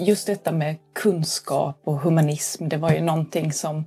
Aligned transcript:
just 0.00 0.26
detta 0.26 0.52
med 0.52 0.76
kunskap 0.94 1.80
och 1.84 2.00
humanism, 2.00 2.68
det 2.68 2.76
var 2.76 2.92
ju 2.92 3.00
någonting 3.00 3.52
som 3.52 3.84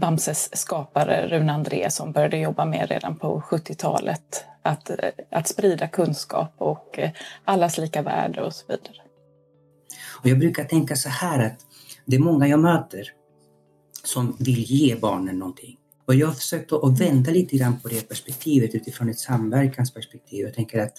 Bamses 0.00 0.56
skapare 0.56 1.28
Rune 1.28 1.52
Andreasson 1.52 2.12
började 2.12 2.38
jobba 2.38 2.64
med 2.64 2.90
redan 2.90 3.18
på 3.18 3.42
70-talet. 3.50 4.44
Att, 4.62 4.90
eh, 4.90 4.96
att 5.30 5.48
sprida 5.48 5.88
kunskap 5.88 6.54
och 6.58 6.98
eh, 6.98 7.10
allas 7.44 7.78
lika 7.78 8.02
värde 8.02 8.42
och 8.42 8.54
så 8.54 8.66
vidare. 8.68 9.02
Och 10.22 10.28
jag 10.28 10.38
brukar 10.38 10.64
tänka 10.64 10.96
så 10.96 11.08
här 11.08 11.46
att 11.46 11.60
det 12.06 12.16
är 12.16 12.20
många 12.20 12.48
jag 12.48 12.60
möter 12.60 13.12
som 14.04 14.36
vill 14.38 14.64
ge 14.70 14.96
barnen 14.96 15.38
någonting. 15.38 15.76
Och 16.06 16.14
jag 16.14 16.26
har 16.26 16.34
försökt 16.34 16.72
att 16.72 17.00
vända 17.00 17.30
lite 17.30 17.56
grann 17.56 17.80
på 17.80 17.88
det 17.88 18.08
perspektivet 18.08 18.74
utifrån 18.74 19.08
ett 19.08 19.18
samverkansperspektiv. 19.18 20.44
Jag 20.44 20.54
tänker 20.54 20.80
att 20.80 20.94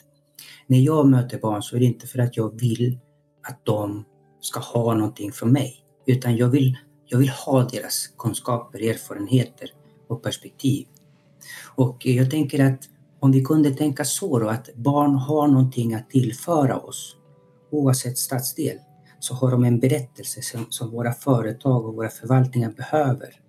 när 0.67 0.79
jag 0.79 1.07
möter 1.07 1.37
barn 1.37 1.63
så 1.63 1.75
är 1.75 1.79
det 1.79 1.85
inte 1.85 2.07
för 2.07 2.19
att 2.19 2.37
jag 2.37 2.59
vill 2.59 2.99
att 3.47 3.65
de 3.65 4.05
ska 4.45 4.59
ha 4.59 4.93
någonting 4.93 5.31
från 5.31 5.51
mig. 5.51 5.75
Utan 6.05 6.37
jag 6.37 6.47
vill, 6.47 6.77
jag 7.05 7.17
vill 7.17 7.29
ha 7.29 7.63
deras 7.63 8.07
kunskaper, 8.17 8.89
erfarenheter 8.89 9.69
och 10.07 10.23
perspektiv. 10.23 10.87
Och 11.75 12.05
jag 12.05 12.31
tänker 12.31 12.65
att 12.65 12.89
om 13.19 13.31
vi 13.31 13.43
kunde 13.43 13.71
tänka 13.71 14.05
så 14.05 14.39
då 14.39 14.49
att 14.49 14.75
barn 14.75 15.15
har 15.15 15.47
någonting 15.47 15.93
att 15.93 16.09
tillföra 16.09 16.77
oss 16.77 17.15
oavsett 17.71 18.17
stadsdel 18.17 18.77
så 19.19 19.33
har 19.33 19.51
de 19.51 19.63
en 19.63 19.79
berättelse 19.79 20.41
som, 20.41 20.65
som 20.69 20.91
våra 20.91 21.13
företag 21.13 21.85
och 21.85 21.95
våra 21.95 22.09
förvaltningar 22.09 22.71
behöver. 22.71 23.44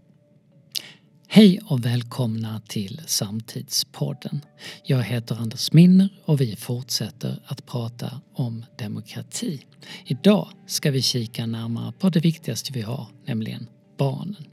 Hej 1.37 1.61
och 1.65 1.85
välkomna 1.85 2.61
till 2.69 3.01
Samtidspodden. 3.07 4.45
Jag 4.85 5.03
heter 5.03 5.35
Anders 5.35 5.73
Minner 5.73 6.09
och 6.25 6.41
vi 6.41 6.57
fortsätter 6.57 7.43
att 7.47 7.67
prata 7.67 8.21
om 8.35 8.65
demokrati. 8.79 9.67
Idag 10.05 10.49
ska 10.67 10.91
vi 10.91 11.03
kika 11.03 11.47
närmare 11.47 11.93
på 11.93 12.09
det 12.09 12.21
viktigaste 12.21 12.73
vi 12.73 12.83
har, 12.83 13.07
nämligen 13.27 13.69
barnen. 13.99 14.45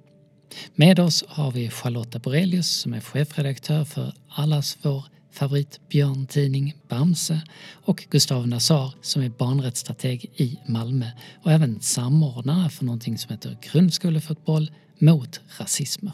Med 0.75 0.99
oss 0.99 1.23
har 1.27 1.51
vi 1.51 1.69
Charlotta 1.69 2.19
Borelius 2.19 2.69
som 2.69 2.93
är 2.93 3.01
chefredaktör 3.01 3.85
för 3.85 4.13
Allas 4.29 4.77
vår 4.81 5.05
favoritbjörntidning 5.31 6.75
Bamse 6.89 7.41
och 7.85 8.05
Gustav 8.09 8.47
Nazar 8.47 8.93
som 9.01 9.21
är 9.21 9.29
barnrättsstrateg 9.29 10.31
i 10.35 10.59
Malmö 10.67 11.07
och 11.43 11.51
även 11.51 11.81
samordnare 11.81 12.69
för 12.69 12.85
någonting 12.85 13.17
som 13.17 13.31
heter 13.31 13.57
Grundskolefotboll 13.71 14.71
mot 14.99 15.41
rasismer. 15.59 16.13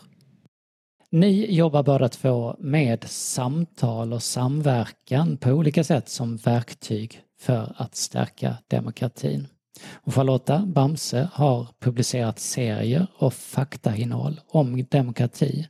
Ni 1.12 1.56
jobbar 1.56 1.84
båda 1.84 2.10
två 2.10 2.56
med 2.60 3.04
samtal 3.10 4.14
och 4.14 4.24
samverkan 4.24 5.38
på 5.38 5.50
olika 5.50 5.84
sätt 5.84 6.10
som 6.10 6.38
verktyg 6.38 7.22
för 7.40 7.74
att 7.78 7.96
stärka 7.96 8.58
demokratin. 8.68 9.48
Och 9.92 10.14
Charlotta 10.14 10.66
Bamse 10.66 11.30
har 11.34 11.68
publicerat 11.80 12.40
serier 12.40 13.08
och 13.18 13.34
faktainnehåll 13.34 14.40
om 14.48 14.86
demokrati. 14.90 15.68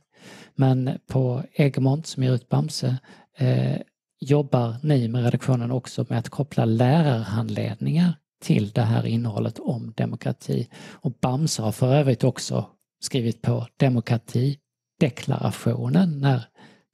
Men 0.54 0.98
på 1.06 1.42
Egmont 1.52 2.06
som 2.06 2.22
ger 2.22 2.32
ut 2.32 2.48
Bamse 2.48 2.96
eh, 3.36 3.76
jobbar 4.20 4.76
ni 4.82 5.08
med 5.08 5.24
redaktionen 5.24 5.70
också 5.70 6.06
med 6.08 6.18
att 6.18 6.28
koppla 6.28 6.64
lärarhandledningar 6.64 8.14
till 8.42 8.70
det 8.70 8.82
här 8.82 9.06
innehållet 9.06 9.58
om 9.58 9.92
demokrati. 9.96 10.68
Och 10.90 11.12
Bamse 11.12 11.62
har 11.62 11.72
för 11.72 11.94
övrigt 11.94 12.24
också 12.24 12.66
skrivit 13.02 13.42
på 13.42 13.66
demokrati 13.76 14.58
deklarationen 15.00 16.20
när 16.20 16.42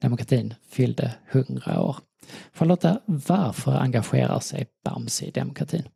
demokratin 0.01 0.55
fyllde 0.69 1.15
100 1.31 1.81
år. 1.81 1.95
Charlotta, 2.53 3.01
varför 3.05 3.71
engagerar 3.71 4.39
sig 4.39 4.67
Bamse 4.83 5.25
i 5.25 5.31
demokratin? 5.31 5.89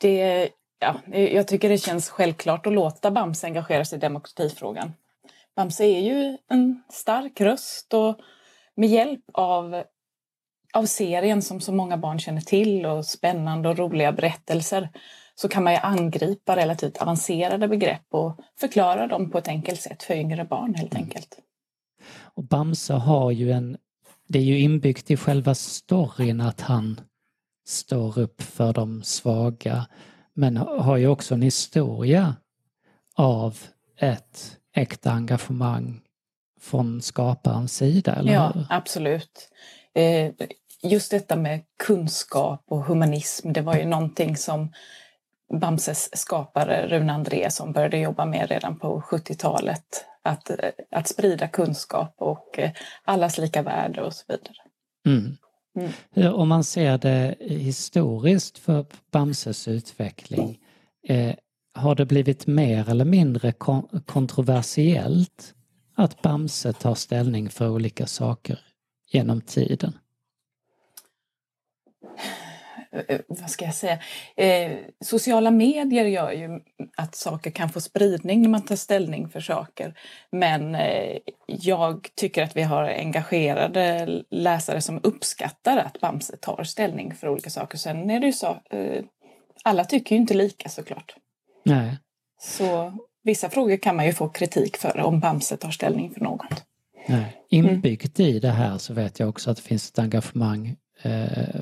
Det, 0.00 0.48
ja, 0.78 1.00
jag 1.18 1.48
tycker 1.48 1.68
det 1.68 1.78
känns 1.78 2.08
självklart 2.08 2.66
att 2.66 2.72
låta 2.72 3.10
Bamse 3.10 3.46
engagera 3.46 3.84
sig 3.84 3.96
i 3.96 4.00
demokratifrågan. 4.00 4.92
Bamse 5.56 5.84
är 5.84 6.00
ju 6.00 6.38
en 6.50 6.82
stark 6.92 7.40
röst 7.40 7.94
och 7.94 8.18
med 8.76 8.88
hjälp 8.88 9.24
av, 9.32 9.82
av 10.72 10.86
serien 10.86 11.42
som 11.42 11.60
så 11.60 11.72
många 11.72 11.96
barn 11.96 12.18
känner 12.18 12.40
till 12.40 12.86
och 12.86 13.06
spännande 13.06 13.68
och 13.68 13.78
roliga 13.78 14.12
berättelser 14.12 14.88
så 15.34 15.48
kan 15.48 15.64
man 15.64 15.72
ju 15.72 15.78
angripa 15.78 16.56
relativt 16.56 16.96
avancerade 16.96 17.68
begrepp 17.68 18.06
och 18.10 18.40
förklara 18.60 19.06
dem 19.06 19.30
på 19.30 19.38
ett 19.38 19.48
enkelt 19.48 19.80
sätt 19.80 20.02
för 20.02 20.14
yngre 20.14 20.44
barn 20.44 20.74
helt 20.74 20.94
mm. 20.94 21.04
enkelt. 21.04 21.38
Och 22.16 22.44
Bamse 22.44 22.94
har 22.94 23.30
ju 23.30 23.52
en, 23.52 23.76
det 24.28 24.38
är 24.38 24.42
ju 24.42 24.58
inbyggt 24.58 25.10
i 25.10 25.16
själva 25.16 25.54
storyn 25.54 26.40
att 26.40 26.60
han 26.60 27.00
står 27.66 28.18
upp 28.18 28.42
för 28.42 28.72
de 28.72 29.02
svaga 29.02 29.86
men 30.34 30.56
har 30.56 30.96
ju 30.96 31.06
också 31.06 31.34
en 31.34 31.42
historia 31.42 32.36
av 33.14 33.58
ett 33.96 34.58
äkta 34.74 35.10
engagemang 35.10 36.00
från 36.60 37.02
skaparens 37.02 37.76
sida, 37.76 38.14
eller 38.14 38.32
Ja, 38.32 38.52
hur? 38.54 38.66
absolut. 38.70 39.50
Eh, 39.94 40.32
just 40.82 41.10
detta 41.10 41.36
med 41.36 41.60
kunskap 41.78 42.64
och 42.66 42.84
humanism, 42.84 43.52
det 43.52 43.60
var 43.60 43.76
ju 43.76 43.84
någonting 43.84 44.36
som 44.36 44.72
Bamses 45.58 46.08
skapare 46.12 46.86
Rune 46.86 47.12
Andreasson 47.12 47.72
började 47.72 47.98
jobba 47.98 48.24
med 48.24 48.48
redan 48.50 48.78
på 48.78 49.00
70-talet. 49.00 50.04
Att, 50.26 50.50
att 50.90 51.08
sprida 51.08 51.48
kunskap 51.48 52.14
och 52.18 52.58
eh, 52.58 52.70
allas 53.04 53.38
lika 53.38 53.62
värde 53.62 54.02
och 54.02 54.12
så 54.12 54.24
vidare. 54.28 54.56
Mm. 55.06 55.36
Mm. 56.16 56.34
Om 56.34 56.48
man 56.48 56.64
ser 56.64 56.98
det 56.98 57.36
historiskt 57.40 58.58
för 58.58 58.86
Bamses 59.12 59.68
utveckling, 59.68 60.58
eh, 61.08 61.34
har 61.74 61.94
det 61.94 62.06
blivit 62.06 62.46
mer 62.46 62.90
eller 62.90 63.04
mindre 63.04 63.52
kontroversiellt 64.06 65.54
att 65.94 66.22
Bamse 66.22 66.72
tar 66.72 66.94
ställning 66.94 67.50
för 67.50 67.68
olika 67.68 68.06
saker 68.06 68.60
genom 69.12 69.40
tiden? 69.40 69.98
Eh, 73.08 73.20
vad 73.28 73.50
ska 73.50 73.64
jag 73.64 73.74
säga? 73.74 73.98
Eh, 74.36 74.72
sociala 75.04 75.50
medier 75.50 76.04
gör 76.04 76.32
ju 76.32 76.60
att 76.96 77.14
saker 77.14 77.50
kan 77.50 77.68
få 77.68 77.80
spridning 77.80 78.42
när 78.42 78.48
man 78.48 78.62
tar 78.62 78.76
ställning 78.76 79.28
för 79.28 79.40
saker. 79.40 79.94
Men 80.32 80.74
eh, 80.74 81.18
jag 81.46 82.08
tycker 82.16 82.42
att 82.42 82.56
vi 82.56 82.62
har 82.62 82.84
engagerade 82.84 84.06
läsare 84.30 84.80
som 84.80 85.00
uppskattar 85.02 85.76
att 85.76 86.00
Bamse 86.00 86.36
tar 86.36 86.64
ställning 86.64 87.14
för 87.14 87.28
olika 87.28 87.50
saker. 87.50 87.78
Sen 87.78 88.10
är 88.10 88.20
det 88.20 88.26
ju 88.26 88.32
så, 88.32 88.56
eh, 88.70 89.04
alla 89.64 89.84
tycker 89.84 90.14
ju 90.14 90.20
inte 90.20 90.34
lika 90.34 90.68
såklart. 90.68 91.14
Nej. 91.64 91.98
Så 92.40 92.92
vissa 93.22 93.50
frågor 93.50 93.76
kan 93.76 93.96
man 93.96 94.06
ju 94.06 94.12
få 94.12 94.28
kritik 94.28 94.76
för 94.76 95.00
om 95.00 95.20
Bamse 95.20 95.56
tar 95.56 95.70
ställning 95.70 96.10
för 96.10 96.20
något. 96.20 96.64
Nej. 97.08 97.36
Inbyggt 97.50 98.18
mm. 98.18 98.30
i 98.30 98.40
det 98.40 98.50
här 98.50 98.78
så 98.78 98.94
vet 98.94 99.20
jag 99.20 99.28
också 99.28 99.50
att 99.50 99.56
det 99.56 99.62
finns 99.62 99.90
ett 99.90 99.98
engagemang 99.98 100.68
eh, 100.68 100.74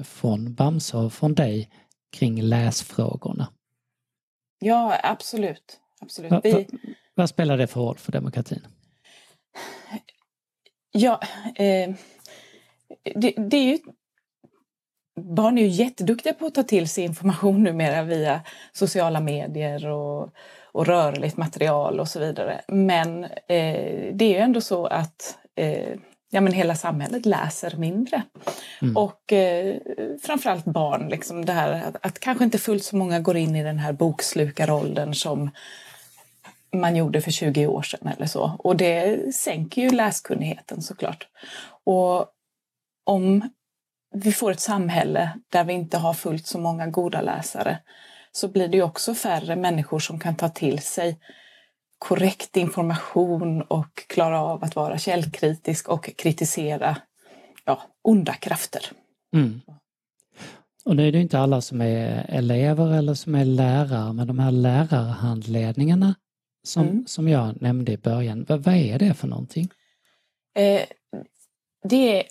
från 0.05 0.55
Bamse 0.55 0.97
och 0.97 1.13
från 1.13 1.35
dig 1.35 1.71
kring 2.13 2.43
läsfrågorna. 2.43 3.49
Ja, 4.59 5.01
absolut. 5.03 5.81
absolut. 6.01 6.33
Va, 6.33 6.41
va, 6.45 6.65
vad 7.15 7.29
spelar 7.29 7.59
det 7.59 7.67
för 7.67 7.81
roll 7.81 7.99
för 7.99 8.13
demokratin? 8.13 8.67
Ja, 10.93 11.21
eh, 11.55 11.95
det, 13.15 13.35
det, 13.37 13.57
är 13.57 13.65
ju 13.65 13.79
Barn 15.21 15.59
är 15.59 15.63
ju 15.63 15.69
jätteduktiga 15.69 16.33
på 16.33 16.47
att 16.47 16.55
ta 16.55 16.63
till 16.63 16.89
sig 16.89 17.05
information 17.05 17.63
numera 17.63 18.03
via 18.03 18.41
sociala 18.73 19.21
medier 19.21 19.87
och 19.87 20.35
och 20.73 20.87
rörligt 20.87 21.37
material 21.37 22.01
och 22.01 22.09
så 22.09 22.21
vidare. 22.21 22.61
Men 22.69 23.25
eh, 23.25 24.15
det 24.15 24.25
är 24.25 24.29
ju 24.29 24.37
ändå 24.37 24.61
så 24.61 24.87
att 24.87 25.39
eh, 25.55 25.99
ja, 26.35 26.41
men 26.41 26.53
hela 26.53 26.75
samhället 26.75 27.27
läser 27.27 27.77
mindre. 27.77 28.23
Mm. 28.83 28.97
Och 28.97 29.33
eh, 29.33 29.77
framförallt 30.23 30.65
barn, 30.65 31.09
liksom 31.09 31.45
det 31.45 31.53
här 31.53 31.83
att, 31.89 32.07
att, 32.07 32.21
kanske 32.21 32.45
inte 32.45 32.59
fullt 32.59 32.85
så 32.85 32.97
många 32.97 33.21
går 33.21 33.37
in 33.37 33.57
i 33.57 33.63
den 33.63 33.79
här 33.79 33.93
bokslukaråldern 33.93 35.15
som 35.15 35.51
man 36.77 36.97
gjorde 36.97 37.21
för 37.21 37.31
20 37.31 37.67
år 37.67 37.83
sedan 37.83 38.09
eller 38.17 38.27
så. 38.27 38.57
Och 38.59 38.77
det 38.77 39.35
sänker 39.35 39.83
ju 39.83 39.91
läskunnigheten 39.91 40.83
såklart. 40.83 41.29
Och 41.85 42.27
om 43.05 43.51
vi 44.15 44.33
får 44.33 44.51
ett 44.51 44.61
samhälle 44.61 45.31
där 45.49 45.65
vi 45.65 45.73
inte 45.73 45.99
har 45.99 46.15
fullt 46.15 46.47
så 46.47 46.59
många 46.59 46.87
goda 46.87 47.21
läsare 47.21 47.79
så 48.33 48.49
blir 48.49 48.69
det 48.69 48.83
också 48.83 49.15
färre 49.15 49.57
människor 49.57 49.99
som 49.99 50.19
kan 50.19 50.37
ta 50.37 50.49
till 50.49 50.79
sig 50.79 51.19
korrekt 52.03 52.57
information 52.57 53.63
och 53.63 54.07
klara 54.07 54.41
av 54.41 54.65
att 54.65 54.77
vara 54.77 54.99
källkritisk 54.99 55.89
och 55.89 56.17
kritisera 56.17 56.97
ja, 57.65 57.83
onda 58.03 58.35
krafter. 58.35 58.83
Mm. 59.35 59.61
Och 60.85 60.97
nu 60.97 61.09
är 61.09 61.13
det 61.13 61.21
inte 61.21 61.39
alla 61.39 61.61
som 61.61 61.81
är 61.81 62.27
elever 62.29 62.93
eller 62.93 63.15
som 63.15 63.35
är 63.35 63.45
lärare, 63.45 64.13
men 64.13 64.27
de 64.27 64.39
här 64.39 64.51
lärarhandledningarna 64.51 66.15
som, 66.63 66.83
mm. 66.83 67.05
som 67.07 67.29
jag 67.29 67.63
nämnde 67.63 67.93
i 67.93 67.99
början, 67.99 68.47
vad, 68.49 68.63
vad 68.63 68.75
är 68.75 68.99
det 68.99 69.15
för 69.15 69.29
någonting? 69.29 69.69
Eh, 70.55 70.83
det 71.89 72.19
är 72.19 72.25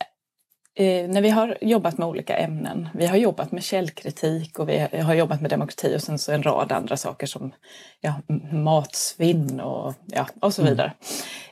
eh, 0.75 1.09
när 1.09 1.21
vi 1.21 1.29
har 1.29 1.57
jobbat 1.62 1.97
med 1.97 2.07
olika 2.07 2.38
ämnen, 2.38 2.89
vi 2.94 3.07
har 3.07 3.18
jobbat 3.18 3.51
med 3.51 3.63
källkritik 3.63 4.59
och 4.59 4.69
vi 4.69 4.88
har 5.01 5.13
jobbat 5.13 5.41
med 5.41 5.50
demokrati 5.50 5.95
och 5.97 6.01
sen 6.01 6.19
så 6.19 6.31
en 6.31 6.44
rad 6.44 6.71
andra 6.71 6.97
saker 6.97 7.27
som 7.27 7.53
ja, 8.01 8.13
matsvinn 8.51 9.59
och, 9.59 9.94
ja, 10.06 10.27
och 10.39 10.53
så 10.53 10.63
vidare. 10.63 10.94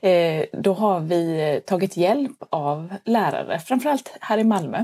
Mm. 0.01 0.39
Eh, 0.39 0.59
då 0.61 0.73
har 0.73 0.99
vi 0.99 1.61
tagit 1.65 1.97
hjälp 1.97 2.37
av 2.49 2.93
lärare, 3.05 3.59
framförallt 3.59 4.17
här 4.21 4.37
i 4.37 4.43
Malmö, 4.43 4.83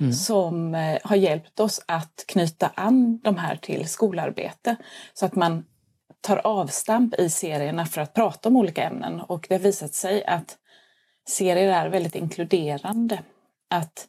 mm. 0.00 0.12
som 0.12 0.74
eh, 0.74 0.98
har 1.02 1.16
hjälpt 1.16 1.60
oss 1.60 1.84
att 1.86 2.24
knyta 2.28 2.70
an 2.74 3.20
de 3.24 3.36
här 3.36 3.56
till 3.56 3.88
skolarbete 3.88 4.76
så 5.14 5.26
att 5.26 5.34
man 5.34 5.64
tar 6.20 6.40
avstamp 6.46 7.14
i 7.14 7.30
serierna 7.30 7.86
för 7.86 8.00
att 8.00 8.14
prata 8.14 8.48
om 8.48 8.56
olika 8.56 8.82
ämnen 8.82 9.20
och 9.20 9.46
det 9.48 9.54
har 9.54 9.60
visat 9.60 9.94
sig 9.94 10.24
att 10.24 10.56
serier 11.28 11.72
är 11.72 11.88
väldigt 11.88 12.14
inkluderande. 12.14 13.18
Att 13.74 14.06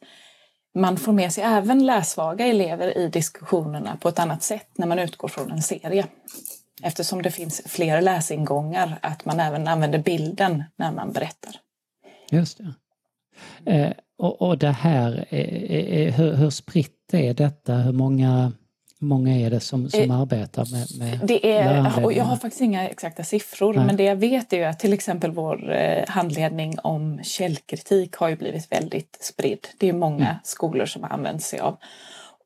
man 0.74 0.96
får 0.96 1.12
med 1.12 1.32
sig 1.32 1.44
även 1.44 1.86
läsvaga 1.86 2.46
elever 2.46 2.98
i 2.98 3.08
diskussionerna 3.08 3.96
på 3.96 4.08
ett 4.08 4.18
annat 4.18 4.42
sätt 4.42 4.68
när 4.78 4.86
man 4.86 4.98
utgår 4.98 5.28
från 5.28 5.50
en 5.50 5.62
serie. 5.62 6.06
Eftersom 6.82 7.22
det 7.22 7.30
finns 7.30 7.62
fler 7.66 8.00
läsingångar, 8.00 8.98
att 9.02 9.24
man 9.24 9.40
även 9.40 9.68
använder 9.68 9.98
bilden 9.98 10.64
när 10.76 10.92
man 10.92 11.12
berättar. 11.12 11.56
Just 12.30 12.58
det. 12.58 12.74
Eh, 13.72 13.92
och, 14.18 14.42
och 14.42 14.58
det 14.58 14.70
här, 14.70 15.26
eh, 15.28 15.40
eh, 15.40 16.00
eh 16.00 16.14
hur, 16.14 16.34
hur 16.34 16.50
spritt 16.50 17.14
är 17.14 17.34
detta? 17.34 17.74
Hur 17.74 17.92
många 17.92 18.52
många 19.06 19.38
är 19.38 19.50
det 19.50 19.60
som, 19.60 19.90
som 19.90 20.10
eh, 20.10 20.20
arbetar 20.20 20.66
med, 20.72 20.86
med 20.98 21.28
det 21.28 21.52
är, 21.52 22.04
och 22.04 22.12
Jag 22.12 22.24
har 22.24 22.36
faktiskt 22.36 22.62
inga 22.62 22.88
exakta 22.88 23.24
siffror 23.24 23.74
Nej. 23.74 23.86
men 23.86 23.96
det 23.96 24.04
jag 24.04 24.16
vet 24.16 24.52
är 24.52 24.66
att 24.66 24.78
till 24.78 24.92
exempel 24.92 25.30
vår 25.30 25.72
eh, 25.72 26.04
handledning 26.08 26.78
om 26.78 27.20
källkritik 27.22 28.16
har 28.16 28.28
ju 28.28 28.36
blivit 28.36 28.72
väldigt 28.72 29.18
spridd. 29.20 29.68
Det 29.78 29.88
är 29.88 29.92
många 29.92 30.28
mm. 30.28 30.36
skolor 30.44 30.86
som 30.86 31.02
har 31.02 31.10
använt 31.10 31.42
sig 31.42 31.60
av. 31.60 31.76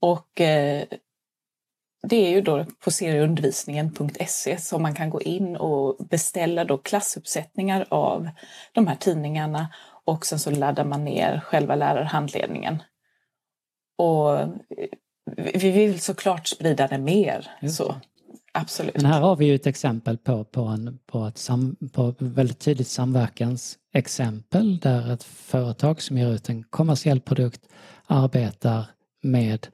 Och 0.01 0.41
eh, 0.41 0.85
det 2.03 2.17
är 2.17 2.31
ju 2.31 2.41
då 2.41 2.65
på 2.85 2.91
serieundervisningen.se 2.91 4.57
som 4.59 4.83
man 4.83 4.95
kan 4.95 5.11
gå 5.11 5.23
in 5.23 5.57
och 5.57 6.07
beställa 6.07 6.65
då 6.65 6.79
klassuppsättningar 6.79 7.87
av 7.89 8.29
de 8.73 8.87
här 8.87 8.97
tidningarna 8.97 9.69
och 10.05 10.27
sen 10.27 10.39
så 10.39 10.51
laddar 10.51 10.85
man 10.85 11.05
ner 11.05 11.41
själva 11.45 11.75
lärarhandledningen. 11.75 12.83
Och 13.99 14.39
vi 15.37 15.71
vill 15.71 16.01
såklart 16.01 16.47
sprida 16.47 16.87
det 16.87 16.99
mer. 16.99 17.51
Så, 17.71 17.95
absolut. 18.53 18.95
Men 18.95 19.05
här 19.05 19.21
har 19.21 19.37
vi 19.37 19.47
ju 19.47 19.55
ett 19.55 19.67
exempel 19.67 20.19
på, 20.19 20.45
på, 20.45 20.61
en, 20.61 20.99
på, 21.07 21.27
ett 21.27 21.39
sam, 21.39 21.77
på 21.93 22.15
väldigt 22.19 22.59
tydligt 22.59 22.89
samverkansexempel 22.89 24.79
där 24.79 25.13
ett 25.13 25.23
företag 25.23 26.03
som 26.03 26.19
ger 26.19 26.29
ut 26.29 26.49
en 26.49 26.63
kommersiell 26.63 27.21
produkt 27.21 27.61
arbetar 28.07 28.85
med 29.23 29.67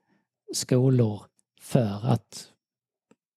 skolor 0.54 1.22
för 1.60 2.00
att 2.06 2.48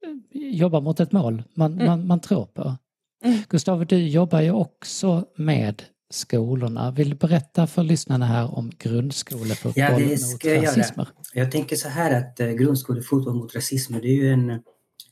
eh, 0.05 0.41
jobba 0.41 0.79
mot 0.79 0.99
ett 0.99 1.11
mål 1.11 1.43
man, 1.53 1.73
mm. 1.73 1.85
man, 1.85 2.07
man 2.07 2.19
tror 2.19 2.45
på. 2.45 2.77
Mm. 3.23 3.39
Gustav, 3.49 3.85
du 3.85 4.07
jobbar 4.07 4.41
ju 4.41 4.51
också 4.51 5.25
med 5.35 5.83
skolorna. 6.09 6.91
Vill 6.91 7.09
du 7.09 7.15
berätta 7.15 7.67
för 7.67 7.83
lyssnarna 7.83 8.25
här 8.25 8.57
om 8.57 8.71
grundskolefotboll 8.77 9.83
ja, 9.83 9.97
det 9.97 10.17
ska 10.17 10.55
mot 10.55 10.63
rasismer? 10.63 11.09
Jag, 11.33 11.45
jag 11.45 11.51
tänker 11.51 11.75
så 11.75 11.89
här 11.89 12.17
att 12.21 12.39
eh, 12.39 12.49
grundskolefotboll 12.49 13.35
mot 13.35 13.55
rasismer 13.55 14.01
det 14.01 14.07
är 14.07 14.15
ju 14.15 14.33
en, 14.33 14.61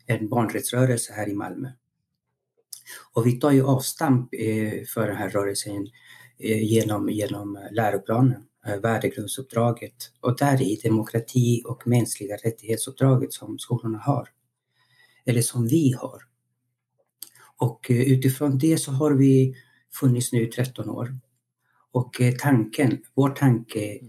en 0.06 0.30
barnrättsrörelse 0.30 1.14
här 1.14 1.30
i 1.30 1.34
Malmö. 1.34 1.70
Och 3.14 3.28
vi 3.28 3.40
tar 3.40 3.52
ju 3.52 3.66
avstamp 3.66 4.30
eh, 4.34 4.84
för 4.94 5.08
den 5.08 5.18
här 5.18 5.30
rörelsen 5.30 5.88
eh, 6.40 6.64
genom, 6.64 7.10
genom 7.10 7.60
läroplanen, 7.72 8.44
värdegrundsuppdraget 8.82 10.12
och 10.22 10.38
där 10.38 10.62
i 10.62 10.80
demokrati 10.84 11.64
och 11.66 11.88
mänskliga 11.88 12.36
rättighetsuppdraget 12.36 13.34
som 13.34 13.60
skolorna 13.60 13.98
har. 13.98 14.30
Eller 15.26 15.42
som 15.42 15.68
vi 15.68 15.92
har. 15.92 16.22
Och 17.58 17.86
utifrån 17.90 18.58
det 18.58 18.78
så 18.78 18.92
har 18.92 19.12
vi 19.12 19.56
funnits 20.00 20.32
nu 20.32 20.44
i 20.44 20.48
13 20.48 20.90
år. 20.90 21.20
Och 21.92 22.22
eh, 22.22 22.34
tanken, 22.34 22.98
vår 23.14 23.30
tanke 23.30 24.00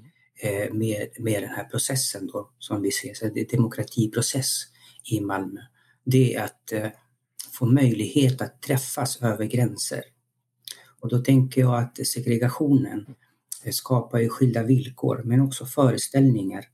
eh, 0.42 0.72
med, 0.72 1.08
med 1.18 1.42
den 1.42 1.50
här 1.50 1.64
processen 1.64 2.26
då, 2.26 2.50
som 2.58 2.82
vi 2.82 2.90
ser, 2.90 3.14
så 3.14 3.26
det 3.28 3.40
är 3.40 3.56
demokratiprocess 3.56 4.62
i 5.04 5.20
Malmö, 5.20 5.60
det 6.04 6.34
är 6.34 6.44
att 6.44 6.72
eh, 6.72 6.88
få 7.52 7.66
möjlighet 7.66 8.42
att 8.42 8.62
träffas 8.62 9.22
över 9.22 9.44
gränser. 9.44 10.02
Och 11.00 11.08
då 11.08 11.18
tänker 11.18 11.60
jag 11.60 11.78
att 11.78 12.06
segregationen 12.06 13.06
skapar 13.70 14.18
ju 14.18 14.28
skilda 14.28 14.62
villkor 14.62 15.22
men 15.24 15.40
också 15.40 15.66
föreställningar. 15.66 16.64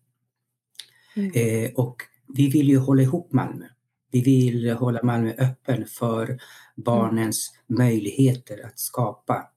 Mm. 1.16 1.72
och 1.74 2.02
vi 2.34 2.50
vill 2.50 2.68
ju 2.68 2.78
hålla 2.78 3.02
ihop 3.02 3.32
Malmö. 3.32 3.64
Vi 4.10 4.20
vill 4.20 4.70
hålla 4.70 5.02
Malmö 5.02 5.32
öppen 5.38 5.86
för 5.86 6.38
barnens 6.76 7.52
möjligheter 7.66 8.66
att 8.66 8.78
skapa 8.78 9.48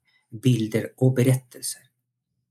bilder 0.43 0.91
och 0.97 1.13
berättelser. 1.13 1.81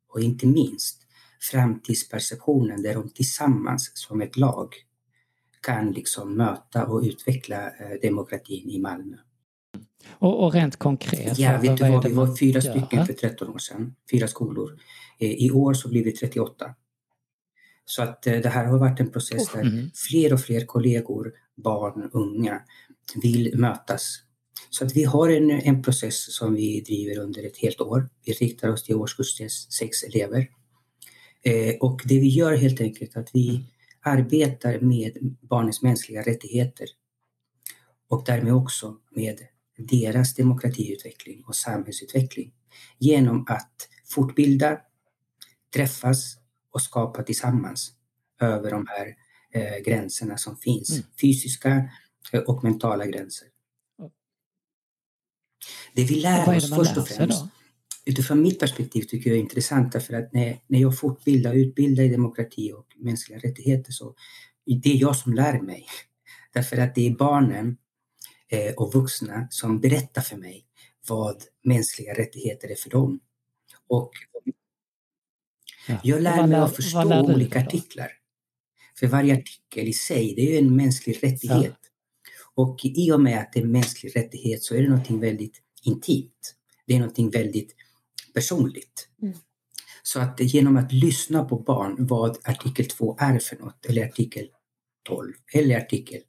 Och 0.08 0.20
inte 0.20 0.46
minst 0.46 1.06
framtidsperceptionen 1.50 2.82
där 2.82 2.94
de 2.94 3.08
tillsammans 3.08 3.90
som 3.94 4.20
ett 4.20 4.36
lag 4.36 4.74
kan 5.62 5.92
liksom 5.92 6.36
möta 6.36 6.86
och 6.86 7.02
utveckla 7.02 7.66
eh, 7.66 8.00
demokratin 8.02 8.70
i 8.70 8.78
Malmö. 8.78 9.16
Och, 10.10 10.44
och 10.44 10.52
rent 10.52 10.76
konkret? 10.76 11.38
Ja, 11.38 11.58
vet 11.60 11.76
du 11.76 11.90
vad, 11.90 12.04
vi 12.04 12.12
var 12.12 12.36
fyra 12.36 12.60
stycken 12.60 13.06
för 13.06 13.12
13 13.12 13.48
år 13.48 13.58
sedan, 13.58 13.94
fyra 14.10 14.28
skolor. 14.28 14.78
Eh, 15.18 15.30
I 15.30 15.50
år 15.50 15.74
så 15.74 15.88
blir 15.88 16.04
vi 16.04 16.12
38. 16.12 16.74
Så 17.84 18.02
att 18.02 18.26
eh, 18.26 18.38
det 18.40 18.48
här 18.48 18.64
har 18.64 18.78
varit 18.78 19.00
en 19.00 19.10
process 19.10 19.52
där 19.52 19.60
mm. 19.60 19.90
fler 20.10 20.32
och 20.32 20.40
fler 20.40 20.66
kollegor, 20.66 21.32
barn, 21.56 22.10
unga 22.12 22.62
vill 23.22 23.58
mötas 23.58 24.25
så 24.70 24.84
att 24.84 24.96
vi 24.96 25.04
har 25.04 25.28
en, 25.28 25.50
en 25.50 25.82
process 25.82 26.34
som 26.34 26.54
vi 26.54 26.80
driver 26.80 27.18
under 27.18 27.42
ett 27.46 27.56
helt 27.56 27.80
år. 27.80 28.08
Vi 28.24 28.32
riktar 28.32 28.68
oss 28.68 28.84
till 28.84 28.94
årskurs 28.94 29.40
6 29.78 30.02
elever. 30.02 30.50
Eh, 31.42 31.74
och 31.80 32.02
det 32.04 32.18
vi 32.20 32.28
gör 32.28 32.56
helt 32.56 32.80
enkelt 32.80 33.16
är 33.16 33.20
att 33.20 33.30
vi 33.32 33.64
arbetar 34.00 34.80
med 34.80 35.18
barnens 35.40 35.82
mänskliga 35.82 36.22
rättigheter 36.22 36.86
och 38.08 38.24
därmed 38.26 38.54
också 38.54 38.96
med 39.10 39.40
deras 39.78 40.34
demokratiutveckling 40.34 41.44
och 41.44 41.56
samhällsutveckling 41.56 42.52
genom 42.98 43.44
att 43.48 43.88
fortbilda, 44.04 44.80
träffas 45.74 46.36
och 46.70 46.82
skapa 46.82 47.22
tillsammans 47.22 47.92
över 48.40 48.70
de 48.70 48.86
här 48.88 49.16
eh, 49.52 49.82
gränserna 49.84 50.36
som 50.36 50.56
finns. 50.56 50.90
Mm. 50.90 51.02
Fysiska 51.20 51.90
och 52.46 52.64
mentala 52.64 53.06
gränser. 53.06 53.48
Det 55.92 56.04
vi 56.04 56.14
lär 56.14 56.56
oss 56.56 56.74
först 56.74 56.96
och 56.96 57.08
främst, 57.08 57.40
då? 57.40 57.48
utifrån 58.04 58.42
mitt 58.42 58.60
perspektiv 58.60 59.02
tycker 59.02 59.30
jag 59.30 59.36
är 59.36 59.42
intressant 59.42 59.92
därför 59.92 60.14
att 60.14 60.32
när, 60.32 60.58
när 60.66 60.78
jag 60.78 60.98
fortbildar 60.98 61.50
och 61.50 61.56
utbildar 61.56 62.04
i 62.04 62.08
demokrati 62.08 62.72
och 62.72 62.86
mänskliga 62.96 63.38
rättigheter 63.38 63.92
så 63.92 64.14
det 64.82 64.92
är 64.92 64.96
jag 64.96 65.16
som 65.16 65.34
lär 65.34 65.60
mig. 65.60 65.86
Därför 66.52 66.76
att 66.76 66.94
det 66.94 67.06
är 67.06 67.10
barnen 67.10 67.76
eh, 68.48 68.74
och 68.74 68.94
vuxna 68.94 69.46
som 69.50 69.80
berättar 69.80 70.22
för 70.22 70.36
mig 70.36 70.66
vad 71.08 71.42
mänskliga 71.64 72.14
rättigheter 72.14 72.68
är 72.68 72.74
för 72.74 72.90
dem. 72.90 73.20
Och 73.88 74.12
ja. 75.88 76.00
jag 76.02 76.22
lär 76.22 76.46
mig 76.46 76.60
att 76.60 76.76
förstå 76.76 77.20
olika 77.20 77.60
artiklar. 77.60 78.12
För 78.98 79.06
varje 79.06 79.34
artikel 79.34 79.88
i 79.88 79.92
sig, 79.92 80.34
det 80.36 80.42
är 80.42 80.52
ju 80.52 80.58
en 80.58 80.76
mänsklig 80.76 81.14
rättighet. 81.14 81.78
Ja. 81.82 81.85
Och 82.56 82.80
i 82.82 83.12
och 83.12 83.20
med 83.20 83.40
att 83.40 83.52
det 83.52 83.60
är 83.60 83.64
en 83.64 83.72
mänsklig 83.72 84.16
rättighet 84.16 84.62
så 84.62 84.74
är 84.74 84.82
det 84.82 84.88
någonting 84.88 85.20
väldigt 85.20 85.62
intimt. 85.82 86.54
Det 86.86 86.94
är 86.94 86.98
någonting 86.98 87.30
väldigt 87.30 87.74
personligt. 88.34 89.08
Mm. 89.22 89.34
Så 90.02 90.20
att 90.20 90.40
genom 90.40 90.76
att 90.76 90.92
lyssna 90.92 91.44
på 91.44 91.58
barn 91.58 91.96
vad 91.98 92.38
artikel 92.44 92.86
2 92.86 93.16
är 93.20 93.38
för 93.38 93.56
något, 93.56 93.86
eller 93.86 94.04
artikel 94.04 94.48
12 95.06 95.32
eller 95.52 95.76
artikel, 95.76 96.20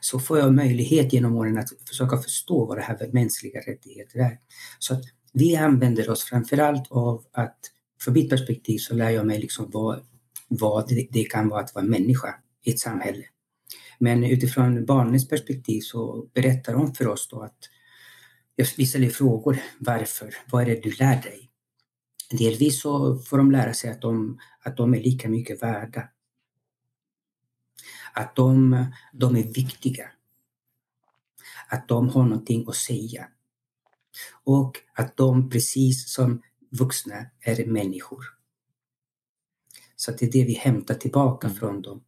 så 0.00 0.20
får 0.20 0.38
jag 0.38 0.54
möjlighet 0.54 1.12
genom 1.12 1.36
åren 1.36 1.58
att 1.58 1.68
försöka 1.88 2.16
förstå 2.16 2.66
vad 2.66 2.78
det 2.78 2.82
här 2.82 2.98
med 3.00 3.14
mänskliga 3.14 3.60
rättigheter 3.60 4.18
är. 4.18 4.38
Så 4.78 4.94
att 4.94 5.02
vi 5.32 5.56
använder 5.56 6.10
oss 6.10 6.24
framförallt 6.24 6.90
av 6.90 7.24
att, 7.32 7.58
från 8.00 8.14
mitt 8.14 8.30
perspektiv 8.30 8.78
så 8.78 8.94
lär 8.94 9.10
jag 9.10 9.26
mig 9.26 9.40
liksom 9.40 9.70
vad, 9.72 10.00
vad 10.48 10.88
det 11.10 11.24
kan 11.24 11.48
vara 11.48 11.60
att 11.60 11.74
vara 11.74 11.84
människa 11.84 12.34
i 12.64 12.70
ett 12.70 12.78
samhälle. 12.78 13.24
Men 14.02 14.24
utifrån 14.24 14.84
barnens 14.86 15.28
perspektiv 15.28 15.80
så 15.80 16.26
berättar 16.34 16.72
de 16.72 16.94
för 16.94 17.08
oss 17.08 17.28
då 17.28 17.42
att 17.42 17.68
vi 18.76 18.86
ställer 18.86 19.10
frågor. 19.10 19.62
Varför? 19.78 20.34
Vad 20.50 20.62
är 20.62 20.66
det 20.66 20.82
du 20.82 20.90
lär 20.90 21.22
dig? 21.22 21.50
Delvis 22.30 22.82
så 22.82 23.18
får 23.18 23.38
de 23.38 23.50
lära 23.50 23.74
sig 23.74 23.90
att 23.90 24.00
de, 24.00 24.40
att 24.62 24.76
de 24.76 24.94
är 24.94 25.00
lika 25.00 25.28
mycket 25.28 25.62
värda. 25.62 26.08
Att 28.12 28.36
de, 28.36 28.86
de 29.12 29.36
är 29.36 29.42
viktiga. 29.42 30.10
Att 31.68 31.88
de 31.88 32.08
har 32.08 32.22
någonting 32.22 32.64
att 32.68 32.76
säga. 32.76 33.28
Och 34.44 34.78
att 34.94 35.16
de 35.16 35.50
precis 35.50 36.12
som 36.12 36.42
vuxna 36.70 37.26
är 37.40 37.66
människor. 37.66 38.24
Så 39.96 40.10
det 40.10 40.26
är 40.26 40.32
det 40.32 40.44
vi 40.44 40.54
hämtar 40.54 40.94
tillbaka 40.94 41.46
mm. 41.46 41.58
från 41.58 41.82
dem. 41.82 42.04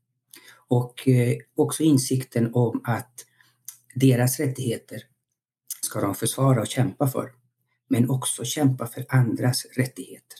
Och 0.68 1.08
eh, 1.08 1.36
också 1.56 1.82
insikten 1.82 2.54
om 2.54 2.80
att 2.84 3.24
deras 3.94 4.40
rättigheter 4.40 5.02
ska 5.82 6.00
de 6.00 6.14
försvara 6.14 6.60
och 6.60 6.66
kämpa 6.66 7.06
för. 7.06 7.32
Men 7.88 8.10
också 8.10 8.44
kämpa 8.44 8.86
för 8.86 9.06
andras 9.08 9.66
rättigheter. 9.76 10.38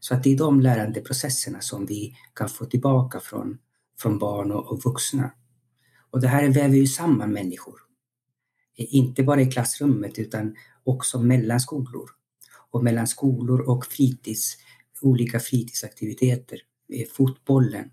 Så 0.00 0.14
att 0.14 0.22
det 0.22 0.32
är 0.32 0.36
de 0.36 0.60
lärandeprocesserna 0.60 1.60
som 1.60 1.86
vi 1.86 2.16
kan 2.34 2.48
få 2.48 2.64
tillbaka 2.64 3.20
från, 3.20 3.58
från 3.98 4.18
barn 4.18 4.52
och, 4.52 4.72
och 4.72 4.84
vuxna. 4.84 5.30
Och 6.10 6.20
det 6.20 6.28
här 6.28 6.48
väver 6.48 6.76
ju 6.76 6.86
samman 6.86 7.32
människor. 7.32 7.80
Eh, 8.78 8.94
inte 8.94 9.22
bara 9.22 9.42
i 9.42 9.50
klassrummet 9.50 10.18
utan 10.18 10.56
också 10.84 11.22
mellan 11.22 11.60
skolor. 11.60 12.10
Och 12.70 12.84
mellan 12.84 13.06
skolor 13.06 13.60
och 13.60 13.86
fritids, 13.86 14.56
olika 15.00 15.40
fritidsaktiviteter. 15.40 16.58
Eh, 16.92 17.06
fotbollen, 17.12 17.90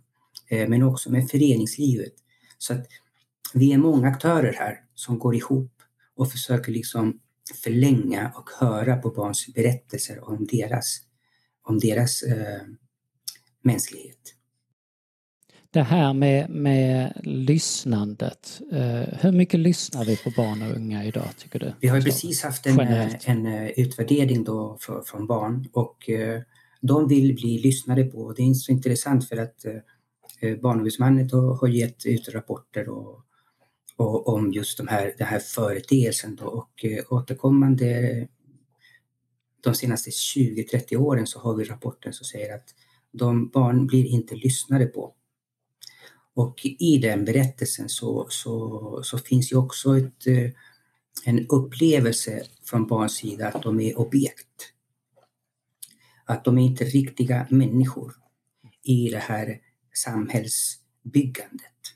men 0.51 0.83
också 0.83 1.11
med 1.11 1.29
föreningslivet. 1.29 2.13
Så 2.57 2.73
att 2.73 2.87
vi 3.53 3.73
är 3.73 3.77
många 3.77 4.07
aktörer 4.07 4.53
här 4.53 4.77
som 4.95 5.19
går 5.19 5.35
ihop 5.35 5.71
och 6.15 6.31
försöker 6.31 6.71
liksom 6.71 7.19
förlänga 7.63 8.31
och 8.35 8.49
höra 8.59 8.97
på 8.97 9.09
barns 9.09 9.53
berättelser 9.53 10.29
om 10.29 10.47
deras, 10.51 11.01
om 11.67 11.79
deras 11.79 12.23
eh, 12.23 12.61
mänsklighet. 13.63 14.35
Det 15.73 15.83
här 15.83 16.13
med, 16.13 16.49
med 16.49 17.21
lyssnandet, 17.23 18.61
eh, 18.71 19.19
hur 19.19 19.31
mycket 19.31 19.59
lyssnar 19.59 20.05
vi 20.05 20.17
på 20.17 20.31
barn 20.37 20.61
och 20.61 20.75
unga 20.75 21.05
idag 21.05 21.29
tycker 21.37 21.59
du? 21.59 21.73
Vi 21.79 21.87
har 21.87 22.01
precis 22.01 22.43
haft 22.43 22.65
en, 22.65 22.79
eh, 22.79 23.29
en 23.29 23.45
eh, 23.45 23.69
utvärdering 23.69 24.43
då 24.43 24.77
för, 24.81 25.01
från 25.01 25.27
barn 25.27 25.69
och 25.73 26.09
eh, 26.09 26.41
de 26.81 27.07
vill 27.07 27.35
bli 27.35 27.59
lyssnade 27.59 28.03
på. 28.03 28.33
Det 28.33 28.43
är 28.43 28.53
så 28.53 28.71
intressant 28.71 29.29
för 29.29 29.37
att 29.37 29.65
eh, 29.65 29.73
Eh, 30.41 30.57
Barnombudsmannen 30.57 31.29
har 31.31 31.67
gett 31.67 32.05
ut 32.05 32.29
rapporter 32.29 32.89
och, 32.89 33.25
och, 33.95 34.27
om 34.27 34.51
just 34.51 34.77
de 34.77 34.87
här, 34.87 35.15
den 35.17 35.27
här 35.27 35.39
företeelsen 35.39 36.35
då, 36.35 36.45
och 36.45 36.85
eh, 36.85 37.03
återkommande 37.09 38.27
de 39.63 39.75
senaste 39.75 40.09
20-30 40.09 40.95
åren 40.95 41.27
så 41.27 41.39
har 41.39 41.55
vi 41.55 41.63
rapporter 41.63 42.11
som 42.11 42.25
säger 42.25 42.55
att 42.55 42.75
de 43.11 43.49
barn 43.49 43.87
blir 43.87 44.05
inte 44.05 44.35
lyssnade 44.35 44.85
på. 44.85 45.13
Och 46.33 46.65
i 46.79 46.97
den 46.97 47.25
berättelsen 47.25 47.89
så, 47.89 48.27
så, 48.29 48.99
så 49.03 49.17
finns 49.17 49.51
ju 49.51 49.57
också 49.57 49.97
ett, 49.97 50.27
eh, 50.27 50.49
en 51.25 51.47
upplevelse 51.47 52.43
från 52.63 52.87
barns 52.87 53.15
sida 53.15 53.47
att 53.47 53.63
de 53.63 53.79
är 53.79 53.99
objekt. 53.99 54.73
Att 56.25 56.43
de 56.45 56.57
är 56.57 56.63
inte 56.63 56.83
riktiga 56.83 57.47
människor 57.49 58.13
i 58.83 59.09
det 59.09 59.17
här 59.17 59.59
samhällsbyggandet. 59.93 61.95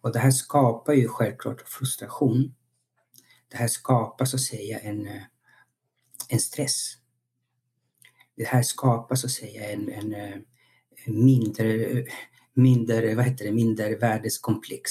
Och 0.00 0.12
det 0.12 0.18
här 0.18 0.30
skapar 0.30 0.92
ju 0.92 1.08
självklart 1.08 1.68
frustration. 1.68 2.54
Det 3.48 3.56
här 3.56 3.68
skapar 3.68 4.24
så 4.24 4.36
att 4.36 4.42
säga 4.42 4.78
en, 4.78 5.06
eh, 5.06 5.22
en 6.28 6.40
stress. 6.40 6.96
Det 8.36 8.44
här 8.44 8.62
skapar 8.62 9.16
så 9.16 9.26
att 9.26 9.32
säga 9.32 9.70
en, 9.70 9.88
en, 9.88 10.14
en 10.14 10.14
eh, 10.14 10.38
mindre 11.06 12.04
mindre, 12.60 13.14
vad 13.14 13.24
heter 13.24 13.44
det, 13.44 13.52
mindre 13.52 13.96
värdeskomplex. 13.96 14.90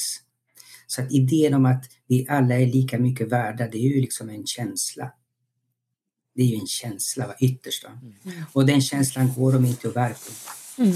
Så 0.87 1.01
att 1.01 1.11
idén 1.11 1.53
om 1.53 1.65
att 1.65 1.85
vi 2.07 2.27
alla 2.29 2.55
är 2.55 2.65
lika 2.65 2.99
mycket 2.99 3.31
värda, 3.31 3.67
det 3.67 3.77
är 3.77 3.95
ju 3.95 4.01
liksom 4.01 4.29
en 4.29 4.45
känsla. 4.45 5.11
Det 6.35 6.41
är 6.41 6.47
ju 6.47 6.55
en 6.55 6.67
känsla 6.67 7.27
va, 7.27 7.35
ytterst. 7.39 7.85
Mm. 7.85 8.43
Och 8.53 8.65
den 8.65 8.81
känslan 8.81 9.33
går 9.33 9.53
de 9.53 9.65
inte 9.65 9.87
att 9.87 9.95
verka. 9.95 10.31
Mm. 10.77 10.93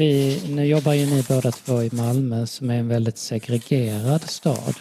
Vi, 0.00 0.42
nu 0.48 0.66
jobbar 0.66 0.92
ju 0.92 1.06
ni 1.06 1.24
båda 1.28 1.52
två 1.52 1.82
i 1.82 1.90
Malmö 1.92 2.46
som 2.46 2.70
är 2.70 2.74
en 2.74 2.88
väldigt 2.88 3.18
segregerad 3.18 4.22
stad. 4.22 4.74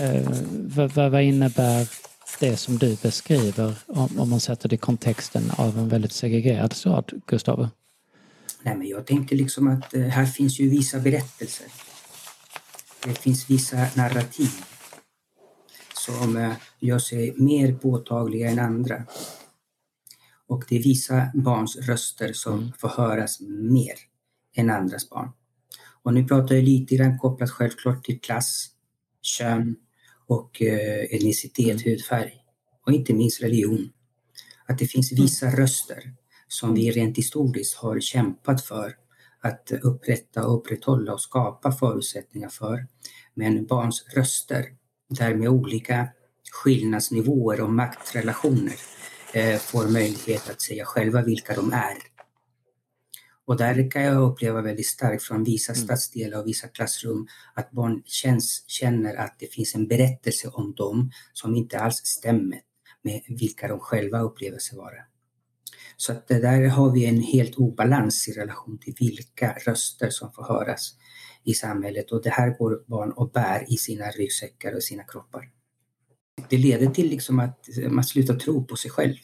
Eh, 0.00 0.30
vad, 0.50 0.92
vad, 0.92 1.22
innebär 1.22 1.88
det 2.40 2.56
som 2.56 2.78
du 2.78 2.96
beskriver 3.02 3.74
om, 3.86 4.08
om 4.18 4.30
man 4.30 4.40
sätter 4.40 4.68
det 4.68 4.74
i 4.74 4.78
kontexten 4.78 5.50
av 5.58 5.78
en 5.78 5.88
väldigt 5.88 6.12
segregerad 6.12 6.72
stad, 6.72 7.12
Gustav? 7.26 7.68
Nej, 8.62 8.76
men 8.76 8.88
jag 8.88 9.06
tänker 9.06 9.36
liksom 9.36 9.68
att 9.68 9.94
eh, 9.94 10.02
här 10.02 10.26
finns 10.26 10.60
ju 10.60 10.70
vissa 10.70 10.98
berättelser. 10.98 11.66
Det 13.04 13.18
finns 13.18 13.50
vissa 13.50 13.76
narrativ 13.94 14.50
som 15.94 16.36
eh, 16.36 16.52
gör 16.80 16.98
sig 16.98 17.34
mer 17.36 17.74
påtagliga 17.74 18.50
än 18.50 18.58
andra. 18.58 19.04
Och 20.46 20.64
det 20.68 20.76
är 20.76 20.82
vissa 20.82 21.30
barns 21.34 21.76
röster 21.76 22.32
som 22.32 22.58
mm. 22.58 22.72
får 22.78 22.88
höras 22.88 23.40
mer 23.40 24.11
än 24.54 24.70
andras 24.70 25.10
barn. 25.10 25.28
Och 26.02 26.14
nu 26.14 26.24
pratar 26.24 26.54
jag 26.54 26.64
lite 26.64 26.96
grann 26.96 27.18
kopplat 27.18 27.50
självklart 27.50 28.04
till 28.04 28.20
klass, 28.20 28.68
kön, 29.22 29.76
och 30.26 30.62
eh, 30.62 31.04
etnicitet, 31.14 31.86
hudfärg 31.86 32.32
och 32.86 32.92
inte 32.92 33.14
minst 33.14 33.42
religion. 33.42 33.90
Att 34.66 34.78
det 34.78 34.86
finns 34.86 35.12
vissa 35.12 35.46
mm. 35.46 35.58
röster 35.58 36.14
som 36.48 36.74
vi 36.74 36.90
rent 36.90 37.18
historiskt 37.18 37.76
har 37.76 38.00
kämpat 38.00 38.62
för 38.64 38.96
att 39.42 39.72
upprätta, 39.82 40.40
upprätthålla 40.40 41.12
och 41.12 41.20
skapa 41.20 41.72
förutsättningar 41.72 42.48
för. 42.48 42.86
Men 43.34 43.66
barns 43.66 44.04
röster, 44.16 44.64
där 45.08 45.34
med 45.34 45.48
olika 45.48 46.08
skillnadsnivåer 46.52 47.60
och 47.60 47.72
maktrelationer 47.72 48.74
eh, 49.34 49.58
får 49.58 49.88
möjlighet 49.88 50.50
att 50.50 50.62
säga 50.62 50.84
själva 50.84 51.22
vilka 51.22 51.54
de 51.54 51.72
är 51.72 51.96
och 53.46 53.56
där 53.56 53.90
kan 53.90 54.02
jag 54.02 54.22
uppleva 54.22 54.62
väldigt 54.62 54.86
starkt 54.86 55.22
från 55.22 55.44
vissa 55.44 55.72
mm. 55.72 55.84
stadsdelar 55.84 56.40
och 56.40 56.46
vissa 56.46 56.68
klassrum 56.68 57.26
att 57.54 57.70
barn 57.70 58.02
känns, 58.04 58.64
känner 58.66 59.14
att 59.14 59.36
det 59.38 59.46
finns 59.46 59.74
en 59.74 59.88
berättelse 59.88 60.48
om 60.48 60.74
dem 60.74 61.10
som 61.32 61.54
inte 61.54 61.78
alls 61.78 61.96
stämmer 61.96 62.60
med 63.02 63.22
vilka 63.28 63.68
de 63.68 63.80
själva 63.80 64.20
upplever 64.20 64.58
sig 64.58 64.78
vara. 64.78 65.02
Så 65.96 66.12
att 66.12 66.28
där 66.28 66.68
har 66.68 66.90
vi 66.90 67.06
en 67.06 67.20
helt 67.20 67.54
obalans 67.54 68.28
i 68.28 68.32
relation 68.32 68.78
till 68.78 68.94
vilka 69.00 69.52
röster 69.66 70.10
som 70.10 70.32
får 70.32 70.44
höras 70.44 70.94
i 71.44 71.54
samhället 71.54 72.12
och 72.12 72.22
det 72.22 72.30
här 72.30 72.58
går 72.58 72.84
barn 72.86 73.12
och 73.12 73.30
bär 73.30 73.72
i 73.72 73.76
sina 73.76 74.04
ryggsäckar 74.04 74.74
och 74.74 74.82
sina 74.82 75.02
kroppar. 75.02 75.50
Det 76.48 76.56
leder 76.56 76.86
till 76.86 77.08
liksom 77.08 77.38
att 77.38 77.68
man 77.90 78.04
slutar 78.04 78.34
tro 78.34 78.66
på 78.66 78.76
sig 78.76 78.90
själv 78.90 79.16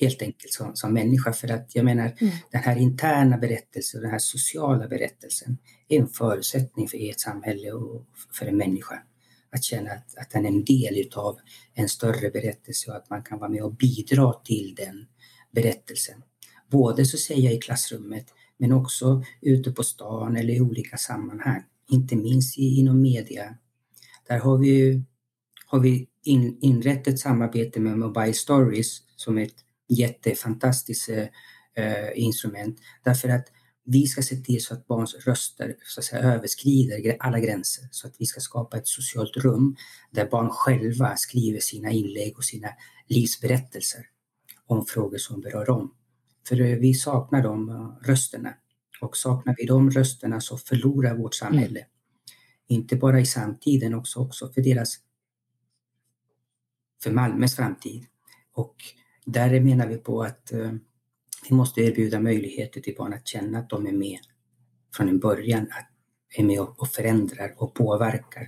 helt 0.00 0.22
enkelt 0.22 0.52
som, 0.52 0.76
som 0.76 0.92
människa. 0.92 1.32
För 1.32 1.48
att 1.48 1.74
jag 1.74 1.84
menar, 1.84 2.16
mm. 2.20 2.34
den 2.50 2.62
här 2.62 2.76
interna 2.76 3.38
berättelsen 3.38 3.98
och 3.98 4.02
den 4.02 4.10
här 4.10 4.18
sociala 4.18 4.88
berättelsen 4.88 5.58
är 5.88 6.00
en 6.00 6.08
förutsättning 6.08 6.88
för 6.88 7.10
ett 7.10 7.20
samhälle 7.20 7.72
och 7.72 8.06
för 8.32 8.46
en 8.46 8.56
människa. 8.56 9.02
Att 9.52 9.64
känna 9.64 9.90
att, 9.90 10.18
att 10.18 10.30
den 10.30 10.44
är 10.44 10.48
en 10.48 10.64
del 10.64 10.98
utav 10.98 11.38
en 11.74 11.88
större 11.88 12.30
berättelse 12.30 12.90
och 12.90 12.96
att 12.96 13.10
man 13.10 13.22
kan 13.22 13.38
vara 13.38 13.50
med 13.50 13.62
och 13.62 13.74
bidra 13.74 14.32
till 14.32 14.74
den 14.76 15.06
berättelsen. 15.50 16.22
Både 16.70 17.06
så 17.06 17.18
säger 17.18 17.42
jag 17.42 17.54
i 17.54 17.58
klassrummet 17.58 18.26
men 18.58 18.72
också 18.72 19.24
ute 19.40 19.70
på 19.72 19.82
stan 19.82 20.36
eller 20.36 20.54
i 20.54 20.60
olika 20.60 20.96
sammanhang. 20.96 21.62
Inte 21.90 22.16
minst 22.16 22.58
i, 22.58 22.78
inom 22.78 23.02
media. 23.02 23.54
Där 24.28 24.38
har 24.38 24.58
vi, 24.58 25.02
har 25.66 25.80
vi 25.80 26.08
in, 26.24 26.58
inrett 26.60 27.06
ett 27.06 27.18
samarbete 27.18 27.80
med 27.80 27.98
Mobile 27.98 28.32
Stories 28.32 28.98
som 29.16 29.38
är 29.38 29.42
ett 29.42 29.64
jättefantastiskt 29.90 31.08
eh, 31.08 32.08
instrument 32.14 32.78
därför 33.04 33.28
att 33.28 33.46
vi 33.84 34.06
ska 34.06 34.22
se 34.22 34.36
till 34.36 34.64
så 34.64 34.74
att 34.74 34.86
barns 34.86 35.14
röster 35.14 35.76
så 35.82 36.00
att 36.00 36.04
säga, 36.04 36.22
överskrider 36.22 37.16
alla 37.20 37.40
gränser 37.40 37.88
så 37.90 38.06
att 38.06 38.14
vi 38.18 38.26
ska 38.26 38.40
skapa 38.40 38.76
ett 38.78 38.86
socialt 38.88 39.36
rum 39.36 39.76
där 40.10 40.26
barn 40.26 40.50
själva 40.50 41.16
skriver 41.16 41.60
sina 41.60 41.90
inlägg 41.90 42.38
och 42.38 42.44
sina 42.44 42.68
livsberättelser 43.06 44.06
om 44.66 44.86
frågor 44.86 45.18
som 45.18 45.40
berör 45.40 45.66
dem. 45.66 45.94
För 46.48 46.60
eh, 46.60 46.78
vi 46.78 46.94
saknar 46.94 47.42
de 47.42 47.68
uh, 47.68 47.96
rösterna 48.02 48.54
och 49.00 49.16
saknar 49.16 49.54
vi 49.58 49.66
de 49.66 49.90
rösterna 49.90 50.40
så 50.40 50.58
förlorar 50.58 51.16
vårt 51.16 51.34
samhälle. 51.34 51.80
Mm. 51.80 51.90
Inte 52.68 52.96
bara 52.96 53.20
i 53.20 53.26
samtiden 53.26 53.94
också, 53.94 54.18
också 54.20 54.52
för 54.52 54.62
deras 54.62 54.98
för 57.02 57.10
Malmös 57.10 57.56
framtid. 57.56 58.06
Och 58.52 58.76
där 59.32 59.60
menar 59.60 59.86
vi 59.86 59.96
på 59.96 60.22
att 60.22 60.52
eh, 60.52 60.72
vi 61.48 61.56
måste 61.56 61.80
erbjuda 61.80 62.20
möjligheter 62.20 62.80
till 62.80 62.94
barn 62.98 63.12
att 63.12 63.28
känna 63.28 63.58
att 63.58 63.70
de 63.70 63.86
är 63.86 63.92
med 63.92 64.18
från 64.96 65.08
en 65.08 65.18
början, 65.18 65.62
att 65.62 65.90
är 66.36 66.44
med 66.44 66.60
och 66.60 66.88
förändrar 66.88 67.54
och 67.56 67.74
påverkar 67.74 68.46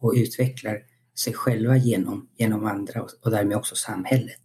och 0.00 0.12
utvecklar 0.16 0.82
sig 1.18 1.32
själva 1.32 1.76
genom, 1.76 2.28
genom 2.36 2.66
andra 2.66 3.02
och, 3.02 3.10
och 3.22 3.30
därmed 3.30 3.56
också 3.56 3.74
samhället. 3.74 4.40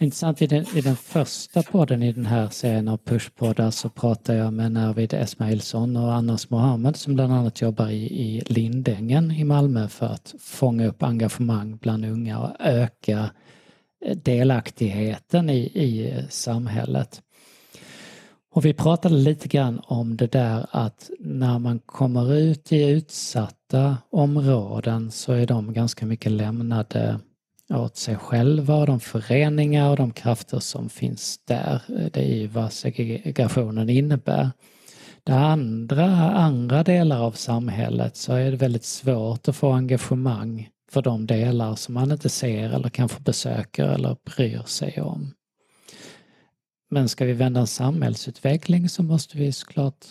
Intressant, 0.00 0.42
i 0.42 0.46
den, 0.46 0.64
i 0.74 0.80
den 0.80 0.96
första 0.96 1.62
podden 1.62 2.02
i 2.02 2.12
den 2.12 2.26
här 2.26 2.48
serien 2.48 2.88
av 2.88 2.96
Pushpoddar 2.96 3.70
så 3.70 3.88
pratar 3.88 4.34
jag 4.34 4.52
med 4.52 4.72
Navid 4.72 5.14
Esmailsson 5.14 5.96
och 5.96 6.14
Anas 6.14 6.50
Mohammed 6.50 6.96
som 6.96 7.14
bland 7.14 7.32
annat 7.32 7.60
jobbar 7.60 7.88
i, 7.88 8.04
i 8.04 8.42
Lindängen 8.46 9.30
i 9.30 9.44
Malmö 9.44 9.88
för 9.88 10.06
att 10.06 10.34
fånga 10.40 10.86
upp 10.86 11.02
engagemang 11.02 11.76
bland 11.76 12.04
unga 12.04 12.38
och 12.38 12.56
öka 12.60 13.30
delaktigheten 14.14 15.50
i, 15.50 15.58
i 15.58 16.14
samhället. 16.28 17.22
Och 18.56 18.64
vi 18.64 18.74
pratade 18.74 19.14
lite 19.14 19.48
grann 19.48 19.80
om 19.84 20.16
det 20.16 20.32
där 20.32 20.66
att 20.70 21.10
när 21.20 21.58
man 21.58 21.78
kommer 21.78 22.34
ut 22.34 22.72
i 22.72 22.90
utsatta 22.90 23.96
områden 24.10 25.10
så 25.10 25.32
är 25.32 25.46
de 25.46 25.72
ganska 25.72 26.06
mycket 26.06 26.32
lämnade 26.32 27.20
åt 27.68 27.96
sig 27.96 28.16
själva 28.16 28.76
och 28.76 28.86
de 28.86 29.00
föreningar 29.00 29.90
och 29.90 29.96
de 29.96 30.10
krafter 30.10 30.58
som 30.58 30.88
finns 30.88 31.40
där. 31.44 31.82
Det 32.12 32.20
är 32.20 32.34
ju 32.34 32.46
vad 32.46 32.72
segregationen 32.72 33.88
innebär. 33.88 34.50
Det 35.24 35.34
andra, 35.34 36.06
andra 36.30 36.82
delar 36.82 37.20
av 37.20 37.32
samhället 37.32 38.16
så 38.16 38.32
är 38.32 38.50
det 38.50 38.56
väldigt 38.56 38.84
svårt 38.84 39.48
att 39.48 39.56
få 39.56 39.72
engagemang 39.72 40.68
för 40.90 41.02
de 41.02 41.26
delar 41.26 41.74
som 41.74 41.94
man 41.94 42.12
inte 42.12 42.28
ser 42.28 42.70
eller 42.70 42.88
kanske 42.88 43.20
besöker 43.20 43.84
eller 43.84 44.16
bryr 44.24 44.62
sig 44.62 45.00
om. 45.00 45.34
Men 46.90 47.08
ska 47.08 47.24
vi 47.24 47.32
vända 47.32 47.60
en 47.60 47.66
samhällsutveckling 47.66 48.88
så 48.88 49.02
måste 49.02 49.38
vi 49.38 49.52
såklart 49.52 50.06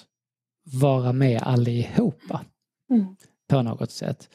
vara 0.63 1.13
med 1.13 1.41
allihopa 1.41 2.41
mm. 2.89 3.15
på 3.49 3.61
något 3.61 3.91
sätt. 3.91 4.29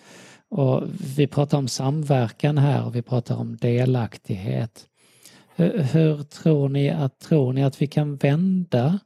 Och 0.48 0.82
vi 1.16 1.26
pratar 1.26 1.58
om 1.58 1.68
samverkan 1.68 2.58
här 2.58 2.84
och 2.84 2.96
vi 2.96 3.02
pratar 3.02 3.36
om 3.36 3.56
delaktighet. 3.56 4.86
Hur, 5.54 5.78
hur, 5.78 6.22
tror, 6.22 6.68
ni 6.68 6.90
att, 6.90 7.18
tror 7.18 7.52
ni 7.52 7.64
att 7.64 7.82
vi 7.82 7.86
kan 7.86 8.16
vända 8.16 8.98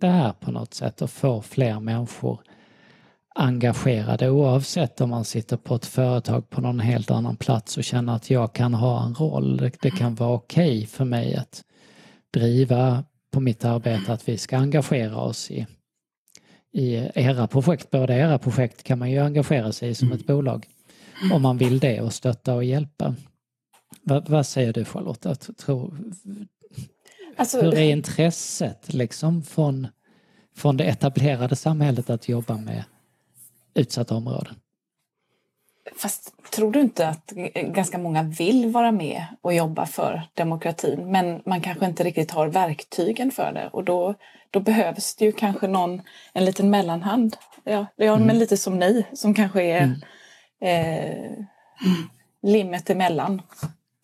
det 0.00 0.08
här 0.08 0.32
på 0.32 0.50
något 0.50 0.74
sätt 0.74 1.02
och 1.02 1.10
få 1.10 1.42
fler 1.42 1.80
människor 1.80 2.40
engagerade 3.34 4.30
oavsett 4.30 5.00
om 5.00 5.10
man 5.10 5.24
sitter 5.24 5.56
på 5.56 5.74
ett 5.74 5.86
företag 5.86 6.50
på 6.50 6.60
någon 6.60 6.80
helt 6.80 7.10
annan 7.10 7.36
plats 7.36 7.76
och 7.76 7.84
känner 7.84 8.16
att 8.16 8.30
jag 8.30 8.52
kan 8.52 8.74
ha 8.74 9.04
en 9.04 9.14
roll. 9.14 9.56
Det, 9.56 9.72
det 9.82 9.90
kan 9.90 10.14
vara 10.14 10.32
okej 10.32 10.78
okay 10.78 10.86
för 10.86 11.04
mig 11.04 11.36
att 11.36 11.64
driva 12.32 13.04
på 13.30 13.40
mitt 13.40 13.64
arbete 13.64 14.12
att 14.12 14.28
vi 14.28 14.38
ska 14.38 14.56
engagera 14.56 15.16
oss 15.16 15.50
i, 15.50 15.66
i 16.72 16.94
era 17.14 17.46
projekt. 17.46 17.90
Både 17.90 18.14
era 18.14 18.38
projekt 18.38 18.82
kan 18.82 18.98
man 18.98 19.10
ju 19.10 19.18
engagera 19.18 19.72
sig 19.72 19.88
i 19.88 19.94
som 19.94 20.08
mm. 20.08 20.18
ett 20.18 20.26
bolag 20.26 20.66
om 21.32 21.42
man 21.42 21.58
vill 21.58 21.78
det 21.78 22.00
och 22.00 22.12
stötta 22.12 22.54
och 22.54 22.64
hjälpa. 22.64 23.14
Va, 24.02 24.22
vad 24.26 24.46
säger 24.46 24.72
du 24.72 24.84
Charlotta? 24.84 25.34
Tror, 25.34 25.98
alltså, 27.36 27.60
hur 27.60 27.74
är 27.74 27.90
intresset 27.90 28.94
liksom 28.94 29.42
från, 29.42 29.88
från 30.56 30.76
det 30.76 30.84
etablerade 30.84 31.56
samhället 31.56 32.10
att 32.10 32.28
jobba 32.28 32.56
med 32.56 32.84
utsatta 33.74 34.14
områden? 34.14 34.54
Fast 35.96 36.32
tror 36.50 36.72
du 36.72 36.80
inte 36.80 37.08
att 37.08 37.30
ganska 37.54 37.98
många 37.98 38.22
vill 38.22 38.70
vara 38.70 38.92
med 38.92 39.26
och 39.40 39.54
jobba 39.54 39.86
för 39.86 40.22
demokratin 40.34 41.10
men 41.10 41.42
man 41.46 41.60
kanske 41.60 41.86
inte 41.86 42.04
riktigt 42.04 42.30
har 42.30 42.48
verktygen 42.48 43.30
för 43.30 43.52
det 43.52 43.68
och 43.72 43.84
då, 43.84 44.14
då 44.50 44.60
behövs 44.60 45.16
det 45.16 45.24
ju 45.24 45.32
kanske 45.32 45.68
någon, 45.68 46.02
en 46.32 46.44
liten 46.44 46.70
mellanhand. 46.70 47.36
Ja, 47.64 47.86
ja 47.96 48.14
mm. 48.14 48.26
men 48.26 48.38
lite 48.38 48.56
som 48.56 48.78
ni 48.78 49.06
som 49.12 49.34
kanske 49.34 49.62
är 49.62 49.96
mm. 50.60 51.16
eh, 51.20 51.44
limmet 52.42 52.90
emellan 52.90 53.42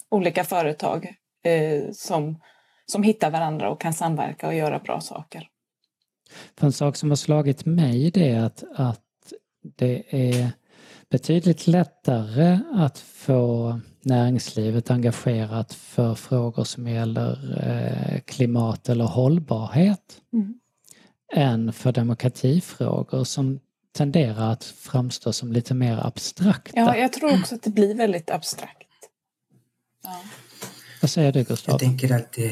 olika 0.09 0.45
företag 0.45 1.15
eh, 1.43 1.91
som, 1.93 2.41
som 2.87 3.03
hittar 3.03 3.31
varandra 3.31 3.71
och 3.71 3.81
kan 3.81 3.93
samverka 3.93 4.47
och 4.47 4.55
göra 4.55 4.79
bra 4.79 5.01
saker. 5.01 5.49
För 6.59 6.67
en 6.67 6.73
sak 6.73 6.97
som 6.97 7.11
har 7.11 7.17
slagit 7.17 7.67
mig 7.67 8.11
det 8.11 8.31
är 8.31 8.41
att, 8.41 8.65
att 8.75 9.01
det 9.77 10.05
är 10.33 10.51
betydligt 11.11 11.67
lättare 11.67 12.59
att 12.75 12.99
få 12.99 13.81
näringslivet 14.03 14.91
engagerat 14.91 15.73
för 15.75 16.15
frågor 16.15 16.65
som 16.65 16.89
gäller 16.89 17.59
eh, 17.67 18.21
klimat 18.21 18.89
eller 18.89 19.05
hållbarhet 19.05 20.21
mm. 20.33 20.55
än 21.33 21.73
för 21.73 21.93
demokratifrågor 21.93 23.25
som 23.25 23.61
tenderar 23.93 24.53
att 24.53 24.65
framstå 24.65 25.33
som 25.33 25.53
lite 25.53 25.75
mer 25.75 26.07
abstrakta. 26.07 26.81
Ja, 26.81 26.97
jag 26.97 27.13
tror 27.13 27.41
också 27.41 27.55
att 27.55 27.63
det 27.63 27.71
blir 27.71 27.95
väldigt 27.95 28.31
abstrakt. 28.31 28.89
Ja. 30.05 30.21
Vad 31.03 31.11
säger 31.11 31.33
du 31.33 31.45
Gustav? 31.45 31.73
Jag 31.73 31.81
tänker 31.81 32.15
att 32.17 32.39
eh, 32.39 32.51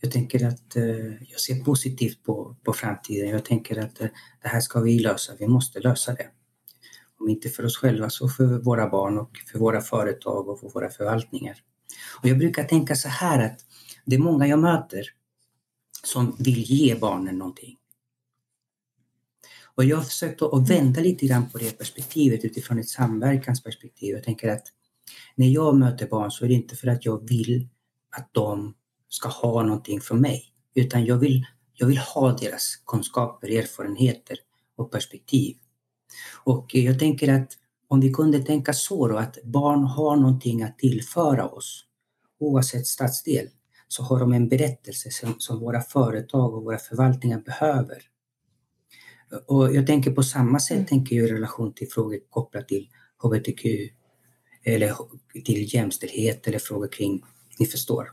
jag 0.00 0.12
tänker 0.12 0.46
att 0.46 0.76
eh, 0.76 1.22
jag 1.30 1.40
ser 1.40 1.64
positivt 1.64 2.22
på, 2.22 2.56
på 2.64 2.72
framtiden. 2.72 3.28
Jag 3.28 3.44
tänker 3.44 3.78
att 3.78 4.00
eh, 4.00 4.08
det 4.42 4.48
här 4.48 4.60
ska 4.60 4.80
vi 4.80 4.98
lösa. 4.98 5.32
Vi 5.38 5.48
måste 5.48 5.80
lösa 5.80 6.14
det. 6.14 6.26
Om 7.20 7.28
inte 7.28 7.48
för 7.48 7.64
oss 7.64 7.76
själva 7.76 8.10
så 8.10 8.28
för 8.28 8.44
våra 8.44 8.88
barn 8.88 9.18
och 9.18 9.30
för 9.52 9.58
våra 9.58 9.80
företag 9.80 10.48
och 10.48 10.60
för 10.60 10.68
våra 10.68 10.90
förvaltningar. 10.90 11.56
Och 12.22 12.28
jag 12.28 12.38
brukar 12.38 12.64
tänka 12.64 12.96
så 12.96 13.08
här 13.08 13.46
att 13.46 13.58
det 14.04 14.16
är 14.16 14.20
många 14.20 14.46
jag 14.46 14.58
möter 14.58 15.04
som 16.02 16.36
vill 16.38 16.62
ge 16.62 16.94
barnen 16.94 17.38
någonting. 17.38 17.76
Och 19.74 19.84
jag 19.84 19.96
har 19.96 20.04
försökt 20.04 20.42
att 20.42 20.70
vända 20.70 21.00
lite 21.00 21.26
grann 21.26 21.50
på 21.50 21.58
det 21.58 21.78
perspektivet 21.78 22.44
utifrån 22.44 22.78
ett 22.78 22.88
samverkansperspektiv. 22.88 24.14
Jag 24.14 24.24
tänker 24.24 24.48
att 24.48 24.66
när 25.34 25.46
jag 25.46 25.76
möter 25.76 26.06
barn 26.06 26.30
så 26.30 26.44
är 26.44 26.48
det 26.48 26.54
inte 26.54 26.76
för 26.76 26.88
att 26.88 27.04
jag 27.04 27.28
vill 27.28 27.68
att 28.16 28.28
de 28.32 28.74
ska 29.08 29.28
ha 29.28 29.62
någonting 29.62 30.00
från 30.00 30.20
mig, 30.20 30.44
utan 30.74 31.04
jag 31.04 31.16
vill, 31.16 31.46
jag 31.74 31.86
vill 31.86 31.98
ha 31.98 32.32
deras 32.32 32.76
kunskaper, 32.86 33.48
erfarenheter 33.48 34.36
och 34.76 34.92
perspektiv. 34.92 35.56
Och 36.44 36.74
jag 36.74 36.98
tänker 36.98 37.34
att 37.34 37.52
om 37.88 38.00
vi 38.00 38.12
kunde 38.12 38.38
tänka 38.38 38.72
så 38.72 39.08
då, 39.08 39.16
att 39.16 39.38
barn 39.44 39.84
har 39.84 40.16
någonting 40.16 40.62
att 40.62 40.78
tillföra 40.78 41.48
oss, 41.48 41.84
oavsett 42.40 42.86
stadsdel, 42.86 43.48
så 43.88 44.02
har 44.02 44.20
de 44.20 44.32
en 44.32 44.48
berättelse 44.48 45.10
som, 45.10 45.34
som 45.38 45.60
våra 45.60 45.80
företag 45.80 46.54
och 46.54 46.64
våra 46.64 46.78
förvaltningar 46.78 47.40
behöver. 47.40 47.98
Och 49.46 49.74
jag 49.74 49.86
tänker 49.86 50.10
på 50.10 50.22
samma 50.22 50.60
sätt, 50.60 50.76
mm. 50.76 50.86
tänker 50.86 51.16
jag 51.16 51.28
i 51.28 51.32
relation 51.32 51.72
till 51.72 51.88
frågor 51.88 52.18
kopplat 52.30 52.68
till 52.68 52.88
HBTQ 53.22 53.64
eller 54.64 54.96
till 55.44 55.74
jämställdhet 55.74 56.46
eller 56.46 56.58
frågor 56.58 56.88
kring, 56.88 57.24
ni 57.58 57.66
förstår, 57.66 58.10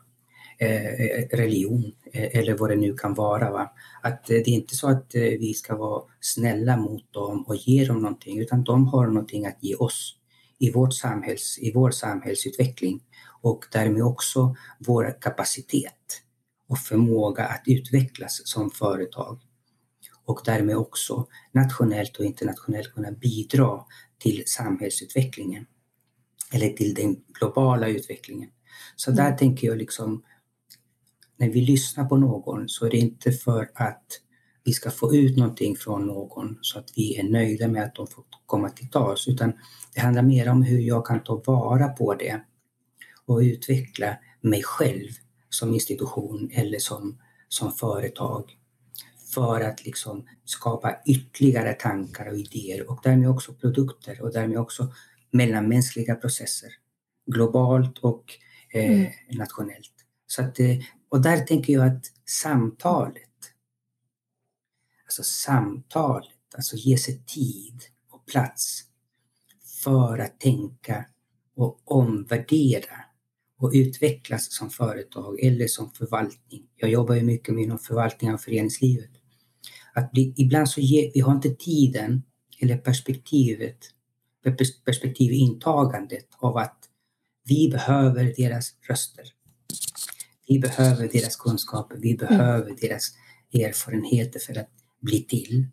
religion 1.31 1.91
eh, 2.13 2.39
eller 2.39 2.57
vad 2.57 2.69
det 2.69 2.75
nu 2.75 2.93
kan 2.93 3.13
vara. 3.13 3.51
Va? 3.51 3.71
Att 4.01 4.25
det 4.25 4.35
är 4.35 4.49
inte 4.49 4.75
så 4.75 4.87
att 4.87 5.15
eh, 5.15 5.21
vi 5.21 5.53
ska 5.53 5.75
vara 5.75 6.03
snälla 6.19 6.77
mot 6.77 7.13
dem 7.13 7.43
och 7.47 7.55
ge 7.55 7.85
dem 7.85 8.01
någonting 8.01 8.39
utan 8.39 8.63
de 8.63 8.87
har 8.87 9.07
någonting 9.07 9.45
att 9.45 9.63
ge 9.63 9.75
oss 9.75 10.15
i, 10.59 10.71
vårt 10.71 10.93
samhälls, 10.93 11.59
i 11.61 11.71
vår 11.71 11.91
samhällsutveckling 11.91 13.03
och 13.41 13.65
därmed 13.71 14.03
också 14.03 14.55
vår 14.79 15.17
kapacitet 15.21 16.21
och 16.69 16.79
förmåga 16.79 17.45
att 17.45 17.63
utvecklas 17.65 18.41
som 18.45 18.71
företag 18.71 19.39
och 20.25 20.41
därmed 20.45 20.77
också 20.77 21.27
nationellt 21.51 22.17
och 22.17 22.25
internationellt 22.25 22.93
kunna 22.93 23.11
bidra 23.11 23.79
till 24.19 24.43
samhällsutvecklingen 24.45 25.65
eller 26.53 26.69
till 26.69 26.93
den 26.93 27.15
globala 27.39 27.87
utvecklingen. 27.87 28.49
Så 28.95 29.11
där 29.11 29.25
mm. 29.25 29.37
tänker 29.37 29.67
jag 29.67 29.77
liksom 29.77 30.23
när 31.37 31.49
vi 31.49 31.61
lyssnar 31.61 32.05
på 32.05 32.17
någon 32.17 32.69
så 32.69 32.85
är 32.85 32.89
det 32.89 32.97
inte 32.97 33.31
för 33.31 33.69
att 33.73 34.05
vi 34.63 34.73
ska 34.73 34.91
få 34.91 35.15
ut 35.15 35.37
någonting 35.37 35.75
från 35.75 36.07
någon 36.07 36.57
så 36.61 36.79
att 36.79 36.91
vi 36.95 37.19
är 37.19 37.23
nöjda 37.23 37.67
med 37.67 37.83
att 37.83 37.95
de 37.95 38.07
får 38.07 38.23
komma 38.45 38.69
till 38.69 38.89
tals 38.89 39.27
utan 39.27 39.53
det 39.93 39.99
handlar 39.99 40.23
mer 40.23 40.49
om 40.49 40.63
hur 40.63 40.79
jag 40.79 41.05
kan 41.05 41.23
ta 41.23 41.41
vara 41.45 41.87
på 41.87 42.13
det 42.13 42.41
och 43.25 43.37
utveckla 43.37 44.17
mig 44.41 44.63
själv 44.63 45.09
som 45.49 45.73
institution 45.73 46.49
eller 46.53 46.79
som, 46.79 47.17
som 47.47 47.71
företag 47.71 48.57
för 49.33 49.61
att 49.61 49.85
liksom 49.85 50.27
skapa 50.45 50.95
ytterligare 51.05 51.73
tankar 51.73 52.25
och 52.25 52.37
idéer 52.37 52.89
och 52.89 52.99
därmed 53.03 53.29
också 53.29 53.53
produkter 53.53 54.21
och 54.21 54.33
därmed 54.33 54.57
också 54.57 54.93
mellanmänskliga 55.31 56.15
processer 56.15 56.69
globalt 57.25 57.97
och 57.97 58.23
eh, 58.73 58.91
mm. 58.91 59.11
nationellt. 59.31 59.93
Så 60.27 60.43
att, 60.43 60.59
eh, 60.59 60.77
och 61.15 61.21
där 61.21 61.45
tänker 61.45 61.73
jag 61.73 61.87
att 61.87 62.05
samtalet, 62.25 63.51
alltså 65.05 65.23
samtalet, 65.23 66.29
alltså 66.55 66.75
ge 66.75 66.97
sig 66.97 67.23
tid 67.25 67.81
och 68.09 68.25
plats 68.25 68.83
för 69.83 70.19
att 70.19 70.39
tänka 70.39 71.05
och 71.55 71.81
omvärdera 71.85 72.95
och 73.59 73.71
utvecklas 73.73 74.53
som 74.53 74.69
företag 74.69 75.39
eller 75.43 75.67
som 75.67 75.91
förvaltning. 75.91 76.67
Jag 76.75 76.89
jobbar 76.89 77.15
ju 77.15 77.23
mycket 77.23 77.55
med 77.55 77.63
inom 77.63 77.79
förvaltning 77.79 78.33
av 78.33 78.37
föreningslivet. 78.37 79.11
Att 79.93 80.11
bli, 80.11 80.33
ibland 80.37 80.69
så 80.69 80.81
ge, 80.81 81.11
vi 81.13 81.19
har 81.19 81.31
inte 81.31 81.55
tiden 81.55 82.23
eller 82.59 82.77
perspektivet, 82.77 83.77
perspektivintagandet 84.85 86.27
av 86.37 86.57
att 86.57 86.89
vi 87.43 87.69
behöver 87.69 88.33
deras 88.37 88.75
röster. 88.89 89.34
Vi 90.47 90.59
behöver 90.59 91.07
deras 91.07 91.35
kunskaper, 91.35 91.97
vi 91.97 92.15
behöver 92.15 92.65
mm. 92.65 92.77
deras 92.81 93.11
erfarenheter 93.53 94.39
för 94.39 94.59
att 94.59 94.69
bli 95.01 95.23
till 95.23 95.67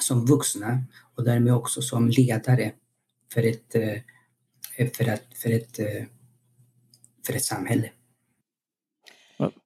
som 0.00 0.26
vuxna 0.26 0.84
och 1.16 1.24
därmed 1.24 1.54
också 1.54 1.82
som 1.82 2.08
ledare 2.08 2.72
för 3.32 3.42
ett, 3.42 3.74
eh, 3.74 4.90
för, 4.96 5.08
att, 5.08 5.24
för, 5.34 5.50
ett, 5.50 5.78
eh, 5.78 6.04
för 7.26 7.32
ett 7.32 7.44
samhälle. 7.44 7.90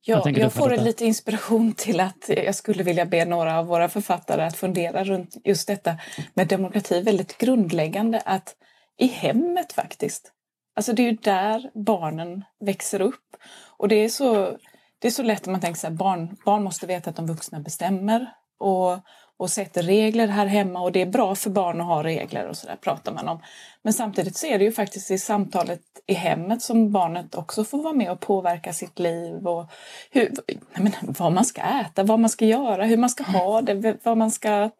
Ja, 0.01 0.31
jag 0.35 0.53
får 0.53 0.77
lite 0.77 1.05
inspiration 1.05 1.73
till 1.73 2.01
att 2.01 2.25
jag 2.29 2.55
skulle 2.55 2.83
vilja 2.83 3.07
be 3.07 3.25
några 3.25 3.59
av 3.59 3.67
våra 3.67 3.89
författare 3.89 4.43
att 4.43 4.57
fundera 4.57 5.05
runt 5.05 5.37
just 5.45 5.67
detta 5.67 5.97
med 6.35 6.49
demokrati, 6.49 7.03
väldigt 7.03 7.39
grundläggande 7.39 8.21
att 8.21 8.57
i 8.99 9.07
hemmet 9.07 9.73
faktiskt. 9.73 10.33
Alltså 10.75 10.93
det 10.93 11.03
är 11.03 11.11
ju 11.11 11.17
där 11.23 11.71
barnen 11.75 12.45
växer 12.61 13.01
upp. 13.01 13.37
Och 13.77 13.89
det 13.89 13.97
är 13.97 14.09
så, 14.09 14.57
det 14.99 15.09
är 15.09 15.11
så 15.11 15.23
lätt 15.23 15.41
att 15.41 15.53
man 15.53 15.61
tänker 15.61 15.81
så 15.81 15.87
här, 15.87 15.95
barn, 15.95 16.37
barn 16.45 16.63
måste 16.63 16.87
veta 16.87 17.11
att 17.11 17.17
de 17.17 17.27
vuxna 17.27 17.61
bestämmer 17.61 18.33
och, 18.59 18.99
och 19.37 19.51
sätter 19.51 19.83
regler 19.83 20.29
här 20.29 20.47
hemma 20.47 20.81
och 20.81 20.93
det 20.93 21.03
är 21.03 21.07
bra 21.07 21.35
för 21.35 21.51
barn 21.51 21.81
att 21.81 21.87
ha 21.87 22.05
regler 22.05 22.47
och 22.47 22.57
sådär 22.57 22.77
pratar 22.77 23.13
man 23.13 23.29
om. 23.29 23.43
Men 23.83 23.93
samtidigt 23.93 24.37
så 24.37 24.47
är 24.47 24.59
det 24.59 24.65
ju 24.65 24.73
faktiskt 24.73 25.11
i 25.11 25.19
samtalet 25.19 25.81
i 26.07 26.15
hemmet 26.15 26.63
som 26.63 26.93
barnet 26.93 27.35
också 27.35 27.65
får 27.65 27.83
vara 27.83 27.95
med 27.95 28.13
och 28.13 28.21
påverka 28.21 28.73
sitt 28.73 28.99
liv 28.99 29.47
och 29.47 29.71
hur, 30.11 30.33
men, 30.75 30.93
vad 31.03 31.33
man 31.33 31.45
ska 31.45 31.63
äta, 31.63 32.03
vad 32.03 32.21
man 32.21 32.31
ska 32.31 32.45
göra, 32.45 32.85
hur 32.85 32.97
man 32.97 33.11
ska 33.11 33.25
ha 33.25 33.63
det, 33.63 33.97
vad 34.05 34.17
man 34.17 34.31
ska... 34.31 34.71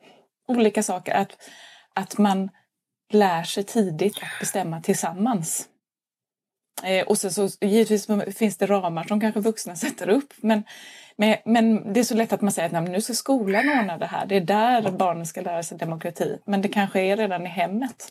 Olika 0.49 0.83
saker. 0.83 1.15
Att, 1.15 1.33
att 1.95 2.19
man 2.19 2.51
lär 3.13 3.43
sig 3.43 3.65
tidigt 3.65 4.17
att 4.17 4.41
bestämma 4.41 4.81
tillsammans. 4.81 5.69
Eh, 6.85 7.07
och 7.07 7.19
så, 7.19 7.31
så 7.31 7.49
givetvis 7.61 8.09
finns 8.37 8.57
det 8.57 8.67
ramar 8.67 9.05
som 9.05 9.21
kanske 9.21 9.41
vuxna 9.41 9.77
sätter 9.77 10.09
upp. 10.09 10.33
Men, 10.37 10.63
men, 11.17 11.37
men 11.45 11.93
det 11.93 12.01
är 12.01 12.05
så 12.05 12.15
lätt 12.15 12.33
att 12.33 12.41
man 12.41 12.53
säger 12.53 12.77
att 12.77 12.91
nu 12.91 13.01
ska 13.01 13.15
skolan 13.15 13.69
ordna 13.69 13.99
det 13.99 14.07
här. 14.07 14.27
Det 14.27 14.37
är 14.37 14.41
där 14.41 14.91
barnen 14.91 15.27
ska 15.27 15.41
lära 15.41 15.63
sig 15.63 15.79
demokrati. 15.79 16.39
Men 16.47 16.63
det 16.63 16.69
kanske 16.69 17.01
är 17.01 17.17
redan 17.17 17.47
i 17.47 17.49
hemmet. 17.49 18.09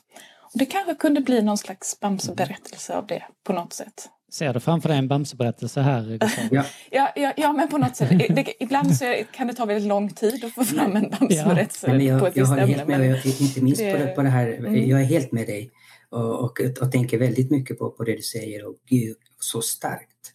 Och 0.54 0.60
det 0.60 0.66
kanske 0.66 0.96
kunde 0.96 1.22
bli 1.22 1.42
någon 1.42 1.58
slags 1.58 2.00
Bamse-berättelse 2.00 2.98
av 2.98 3.08
det 3.08 3.24
på 3.44 3.54
något 3.54 3.74
sätt. 3.74 4.10
Ser 4.32 4.54
du 4.54 4.60
framför 4.60 4.90
dig 4.90 4.98
en 4.98 5.08
Bamse-berättelse 5.08 5.82
här? 5.82 6.20
ja. 6.52 6.64
ja, 6.92 7.12
ja, 7.16 7.34
ja, 7.38 7.54
men 7.54 7.68
på 7.68 7.78
något 7.78 7.96
sätt. 7.96 8.10
Det, 8.10 8.54
ibland 8.60 8.98
så 8.98 9.24
kan 9.32 9.48
det 9.48 9.54
ta 9.54 9.66
väldigt 9.66 9.88
lång 9.88 10.10
tid 10.10 10.46
att 10.46 10.54
få 10.54 10.64
fram 10.64 10.96
en 10.96 11.10
Bamse-berättelse 11.10 11.88
ja. 11.88 11.96
jag, 11.96 12.20
på 12.20 12.28
ett 12.28 12.38
visst 12.38 12.52
ämne. 12.52 12.86
Men 12.88 13.16
inte 13.26 13.62
minst 13.62 13.82
det, 13.82 14.16
på, 14.16 14.22
det, 14.22 14.30
här, 14.30 14.48
mm. 14.48 14.90
jag 14.90 15.02
är 15.02 15.06
helt 15.06 15.32
med 15.32 15.48
dig 15.48 15.72
och, 16.12 16.44
och, 16.44 16.60
och, 16.82 16.92
tänker 16.92 17.18
väldigt 17.18 17.52
mycket 17.52 17.80
på, 17.80 17.92
på 17.92 18.04
det 18.04 18.16
du 18.16 18.22
säger. 18.22 18.66
Och 18.66 18.76
gud, 18.86 19.18
så 19.40 19.62
starkt. 19.62 20.34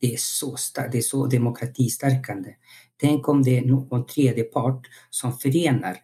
Det 0.00 0.14
är 0.14 0.16
så 0.16 0.56
starkt, 0.56 0.92
det 0.92 0.98
är 0.98 1.02
så 1.02 1.26
demokratistärkande. 1.26 2.54
Tänk 3.00 3.28
om 3.28 3.42
det 3.42 3.58
är 3.58 3.62
någon 3.62 4.06
tredje 4.06 4.44
part 4.44 4.86
som 5.10 5.38
förenar 5.38 5.96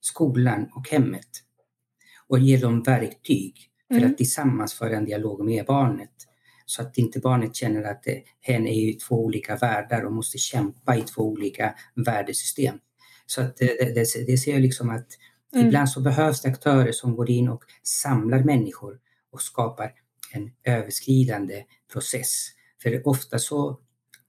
skolan 0.00 0.70
och 0.74 0.88
hemmet 0.88 1.28
och 2.28 2.38
ger 2.38 2.60
dem 2.60 2.82
verktyg 2.82 3.54
för 3.88 3.98
mm. 3.98 4.10
att 4.10 4.16
tillsammans 4.16 4.74
föra 4.74 4.96
en 4.96 5.04
dialog 5.04 5.44
med 5.44 5.66
barnet. 5.66 6.10
Så 6.66 6.82
att 6.82 6.98
inte 6.98 7.20
barnet 7.20 7.56
känner 7.56 7.82
att 7.82 8.04
hen 8.40 8.66
är 8.66 8.88
i 8.88 8.92
två 8.92 9.24
olika 9.24 9.56
världar 9.56 10.04
och 10.04 10.12
måste 10.12 10.38
kämpa 10.38 10.96
i 10.96 11.02
två 11.02 11.22
olika 11.22 11.74
värdesystem. 11.94 12.78
Så 13.26 13.40
att 13.40 13.56
det, 13.56 13.94
det, 13.94 14.26
det 14.26 14.38
ser 14.38 14.52
jag 14.52 14.60
liksom 14.60 14.90
att 14.90 15.06
Mm. 15.54 15.66
Ibland 15.66 15.88
så 15.88 16.00
behövs 16.00 16.42
det 16.42 16.48
aktörer 16.48 16.92
som 16.92 17.16
går 17.16 17.30
in 17.30 17.48
och 17.48 17.64
samlar 17.82 18.42
människor 18.42 18.98
och 19.32 19.42
skapar 19.42 19.92
en 20.32 20.50
överskridande 20.64 21.64
process. 21.92 22.48
För 22.82 23.08
ofta 23.08 23.38
så, 23.38 23.78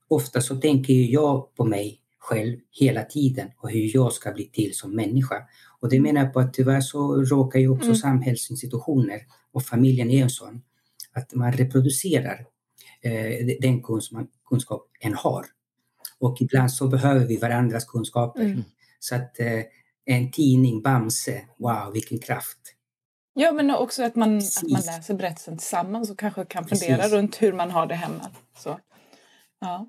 ofta 0.08 0.40
så 0.40 0.56
tänker 0.56 0.94
jag 0.94 1.54
på 1.54 1.64
mig 1.64 2.00
själv 2.18 2.58
hela 2.70 3.02
tiden 3.02 3.48
och 3.56 3.70
hur 3.70 3.90
jag 3.94 4.12
ska 4.12 4.32
bli 4.32 4.50
till 4.50 4.74
som 4.74 4.96
människa. 4.96 5.36
Och 5.80 5.88
det 5.88 6.00
menar 6.00 6.24
jag 6.24 6.32
på 6.32 6.40
att 6.40 6.54
tyvärr 6.54 6.80
så 6.80 7.22
råkar 7.22 7.58
ju 7.60 7.68
också 7.68 7.86
mm. 7.86 7.96
samhällsinstitutioner 7.96 9.20
och 9.52 9.62
familjen 9.62 10.10
är 10.10 10.22
en 10.22 10.30
sån, 10.30 10.62
att 11.12 11.34
man 11.34 11.52
reproducerar 11.52 12.46
eh, 13.02 13.46
den 13.60 13.82
kunskap, 13.82 14.26
kunskap 14.48 14.88
en 15.00 15.14
har. 15.14 15.46
Och 16.18 16.36
ibland 16.40 16.72
så 16.72 16.88
behöver 16.88 17.26
vi 17.26 17.36
varandras 17.36 17.84
kunskaper. 17.84 18.42
Mm. 18.42 18.62
Så 18.98 19.14
att 19.14 19.40
eh, 19.40 19.60
en 20.04 20.30
tidning, 20.30 20.82
Bamse, 20.82 21.42
wow 21.58 21.92
vilken 21.92 22.18
kraft. 22.18 22.58
Ja 23.34 23.52
men 23.52 23.70
också 23.70 24.02
att 24.02 24.16
man, 24.16 24.38
att 24.38 24.70
man 24.70 24.80
läser 24.80 25.14
berättelsen 25.14 25.58
tillsammans 25.58 26.10
och 26.10 26.18
kanske 26.18 26.44
kan 26.44 26.64
fundera 26.64 26.96
Precis. 26.96 27.12
runt 27.12 27.42
hur 27.42 27.52
man 27.52 27.70
har 27.70 27.86
det 27.86 27.94
hemma. 27.94 28.30
Så, 28.58 28.78
ja. 29.60 29.86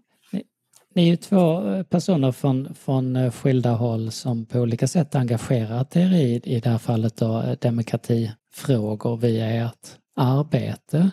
Ni 0.96 1.04
är 1.04 1.08
ju 1.08 1.16
två 1.16 1.70
eh, 1.70 1.84
personer 1.84 2.32
från, 2.32 2.76
från 2.76 3.16
eh, 3.16 3.32
skilda 3.32 3.72
håll 3.72 4.12
som 4.12 4.46
på 4.46 4.60
olika 4.60 4.88
sätt 4.88 5.16
engagerat 5.16 5.96
er 5.96 6.14
i, 6.14 6.42
i 6.44 6.60
det 6.60 6.70
här 6.70 6.78
fallet 6.78 7.18
då, 7.18 7.42
eh, 7.42 7.58
demokratifrågor 7.62 9.18
via 9.18 9.50
ert 9.50 9.88
arbete. 10.16 11.12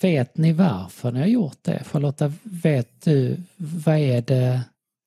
Vet 0.00 0.36
ni 0.36 0.52
varför 0.52 1.12
ni 1.12 1.20
har 1.20 1.26
gjort 1.26 1.58
det? 1.62 1.84
Charlotta, 1.84 2.32
vet 2.42 3.04
du 3.04 3.36
vad 3.56 3.96
är 3.96 4.22
det 4.22 4.60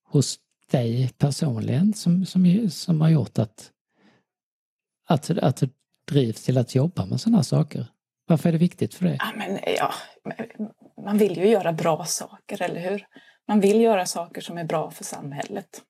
hos 0.09 0.37
dig 0.71 1.09
personligen 1.17 1.93
som, 1.93 2.25
som, 2.25 2.69
som 2.69 3.01
har 3.01 3.09
gjort 3.09 3.39
att, 3.39 3.71
att, 5.07 5.29
att 5.29 5.57
du 5.57 5.69
drivs 6.11 6.43
till 6.43 6.57
att 6.57 6.75
jobba 6.75 7.05
med 7.05 7.21
sådana 7.21 7.43
saker? 7.43 7.87
Varför 8.27 8.49
är 8.49 8.53
det 8.53 8.59
viktigt 8.59 8.95
för 8.95 9.05
dig? 9.05 9.17
Ja, 9.19 9.31
men, 9.35 9.59
ja, 9.77 9.93
man 11.05 11.17
vill 11.17 11.37
ju 11.37 11.47
göra 11.47 11.73
bra 11.73 12.05
saker, 12.05 12.61
eller 12.61 12.79
hur? 12.89 13.05
Man 13.47 13.59
vill 13.59 13.81
göra 13.81 14.05
saker 14.05 14.41
som 14.41 14.57
är 14.57 14.63
bra 14.63 14.91
för 14.91 15.03
samhället. 15.03 15.81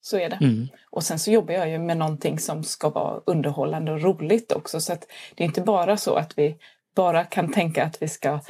Så 0.00 0.18
är 0.18 0.30
det. 0.30 0.38
Mm. 0.40 0.68
Och 0.90 1.04
sen 1.04 1.18
så 1.18 1.30
jobbar 1.30 1.54
jag 1.54 1.70
ju 1.70 1.78
med 1.78 1.96
någonting 1.96 2.38
som 2.38 2.64
ska 2.64 2.90
vara 2.90 3.20
underhållande 3.26 3.92
och 3.92 4.00
roligt 4.00 4.52
också. 4.52 4.80
Så 4.80 4.92
att 4.92 5.06
det 5.34 5.44
är 5.44 5.48
inte 5.48 5.60
bara 5.60 5.96
så 5.96 6.14
att 6.14 6.38
vi 6.38 6.56
bara 6.94 7.24
kan 7.24 7.52
tänka 7.52 7.84
att 7.84 8.02
vi 8.02 8.08
ska 8.08 8.40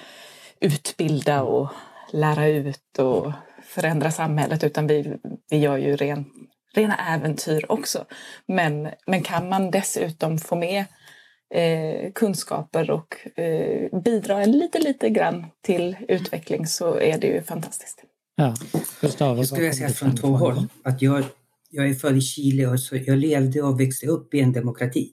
utbilda 0.61 1.43
och 1.43 1.69
lära 2.13 2.47
ut 2.47 2.99
och 2.99 3.33
förändra 3.73 4.11
samhället 4.11 4.65
utan 4.65 4.87
vi, 4.87 5.17
vi 5.51 5.59
gör 5.59 5.77
ju 5.77 5.97
ren, 5.97 6.25
rena 6.75 7.15
äventyr 7.15 7.67
också. 7.69 8.07
Men, 8.47 8.89
men 9.07 9.23
kan 9.23 9.49
man 9.49 9.71
dessutom 9.71 10.39
få 10.39 10.57
med 10.57 10.85
eh, 11.55 12.13
kunskaper 12.13 12.91
och 12.91 13.39
eh, 13.39 14.01
bidra 14.01 14.43
en 14.43 14.53
lite, 14.53 14.79
lite 14.79 15.11
grann 15.11 15.47
till 15.61 15.97
utveckling 16.09 16.67
så 16.67 16.99
är 16.99 17.19
det 17.19 17.27
ju 17.27 17.43
fantastiskt. 17.43 18.05
Ja, 18.37 18.55
Gustav, 19.01 19.37
jag 19.37 19.47
skulle 19.47 19.73
säga 19.73 19.89
från 19.89 20.17
två 20.17 20.29
håll. 20.29 20.69
Att 20.85 21.03
jag, 21.03 21.25
jag 21.71 21.89
är 21.89 21.95
född 21.95 22.17
i 22.17 22.21
Chile 22.21 22.67
och 22.67 22.81
så 22.81 22.97
jag 22.97 23.19
levde 23.19 23.63
och 23.63 23.81
växte 23.81 24.07
upp 24.07 24.35
i 24.35 24.41
en 24.41 24.53
demokrati. 24.53 25.13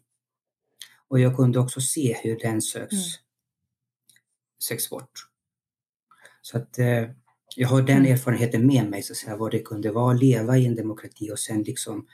Och 1.07 1.19
jag 1.19 1.35
kunde 1.35 1.59
också 1.59 1.81
se 1.81 2.17
hur 2.23 2.39
den 2.39 2.61
söks, 2.61 2.93
mm. 2.93 3.03
söks 4.63 4.89
bort. 4.89 5.11
Så 6.41 6.57
att 6.57 6.79
eh, 6.79 7.03
jag 7.55 7.67
har 7.67 7.81
den 7.81 7.97
mm. 7.97 8.11
erfarenheten 8.11 8.67
med 8.67 8.89
mig, 8.89 9.03
så 9.03 9.13
att 9.13 9.17
säga, 9.17 9.37
vad 9.37 9.51
det 9.51 9.59
kunde 9.59 9.91
vara 9.91 10.13
att 10.13 10.19
leva 10.19 10.57
i 10.57 10.65
en 10.65 10.75
demokrati 10.75 11.31
och 11.31 11.39
sen 11.39 11.63
liksom 11.63 12.07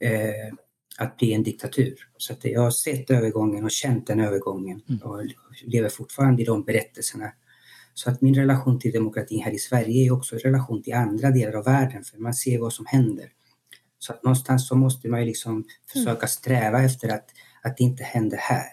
eh, 0.00 0.54
att 0.98 1.16
bli 1.16 1.32
en 1.32 1.42
diktatur. 1.42 2.08
Så 2.16 2.32
att 2.32 2.44
jag 2.44 2.60
har 2.60 2.70
sett 2.70 3.10
övergången 3.10 3.64
och 3.64 3.70
känt 3.70 4.06
den 4.06 4.20
övergången 4.20 4.82
mm. 4.88 5.02
och 5.02 5.22
lever 5.64 5.88
fortfarande 5.88 6.42
i 6.42 6.44
de 6.44 6.64
berättelserna. 6.64 7.32
Så 7.94 8.10
att 8.10 8.20
min 8.20 8.34
relation 8.34 8.78
till 8.78 8.92
demokratin 8.92 9.42
här 9.42 9.52
i 9.52 9.58
Sverige 9.58 10.06
är 10.06 10.12
också 10.12 10.34
en 10.34 10.40
relation 10.40 10.82
till 10.82 10.94
andra 10.94 11.30
delar 11.30 11.58
av 11.58 11.64
världen, 11.64 12.04
för 12.04 12.18
man 12.18 12.34
ser 12.34 12.58
vad 12.58 12.72
som 12.72 12.86
händer. 12.86 13.28
Så 13.98 14.12
att 14.12 14.24
någonstans 14.24 14.68
så 14.68 14.74
måste 14.74 15.08
man 15.08 15.20
ju 15.20 15.26
liksom 15.26 15.52
mm. 15.52 15.64
försöka 15.92 16.26
sträva 16.26 16.82
efter 16.82 17.08
att, 17.08 17.30
att 17.62 17.76
det 17.76 17.84
inte 17.84 18.04
händer 18.04 18.36
här. 18.36 18.72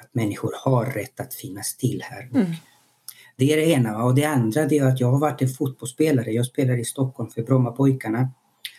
Att 0.00 0.14
människor 0.14 0.52
har 0.64 0.86
rätt 0.86 1.20
att 1.20 1.34
finnas 1.34 1.76
till 1.76 2.02
här. 2.02 2.30
Mm. 2.34 2.52
Det 3.38 3.52
är 3.52 3.56
det 3.56 3.66
ena. 3.66 4.04
Och 4.04 4.14
det 4.14 4.24
andra 4.24 4.64
det 4.64 4.78
är 4.78 4.84
att 4.84 5.00
jag 5.00 5.10
har 5.10 5.18
varit 5.18 5.42
en 5.42 5.48
fotbollsspelare. 5.48 6.32
Jag 6.32 6.46
spelar 6.46 6.76
i 6.78 6.84
Stockholm 6.84 7.30
för 7.30 7.42
Brommapojkarna. 7.42 8.30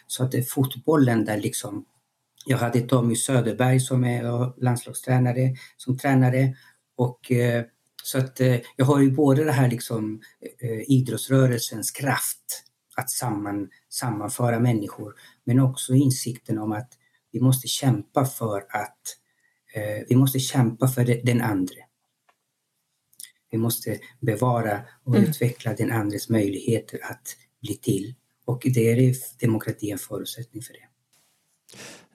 Så 0.08 0.24
att 0.24 0.32
det 0.32 0.38
är 0.38 0.44
fotbollen 0.44 1.26
där 1.26 1.38
liksom 1.38 1.86
jag 2.46 2.58
hade 2.58 2.82
Tommy 2.82 3.16
Söderberg 3.16 3.80
som 3.80 4.04
är 4.04 4.24
eh, 4.24 4.54
landslagstränare 4.58 5.56
som 5.78 5.98
tränare 5.98 6.56
och 6.96 7.32
eh, 7.32 7.64
så 8.04 8.18
att 8.18 8.40
eh, 8.40 8.56
jag 8.76 8.86
har 8.86 9.00
ju 9.00 9.12
både 9.12 9.44
det 9.44 9.52
här 9.52 9.70
liksom 9.70 10.22
eh, 10.62 10.82
idrottsrörelsens 10.92 11.92
kraft 11.92 12.64
att 12.96 13.10
samman, 13.10 13.70
sammanföra 13.90 14.60
människor 14.60 15.14
men 15.44 15.60
också 15.60 15.94
insikten 15.94 16.58
om 16.58 16.72
att 16.72 16.90
vi 17.32 17.40
måste 17.40 17.68
kämpa 17.68 18.26
för 18.26 18.58
att 18.58 19.02
eh, 19.76 20.06
vi 20.10 20.16
måste 20.16 20.40
kämpa 20.40 20.88
för 20.88 21.06
den 21.24 21.42
andra. 21.42 21.89
Vi 23.52 23.58
måste 23.58 23.98
bevara 24.20 24.82
och 25.04 25.16
mm. 25.16 25.30
utveckla 25.30 25.74
den 25.74 25.92
andres 25.92 26.30
möjligheter 26.30 27.00
att 27.04 27.36
bli 27.62 27.76
till. 27.76 28.16
Och 28.46 28.62
det 28.64 28.92
är 28.92 29.16
demokrati 29.42 29.92
en 29.92 29.98
förutsättning 29.98 30.64
för 30.64 30.74
det. 30.74 30.90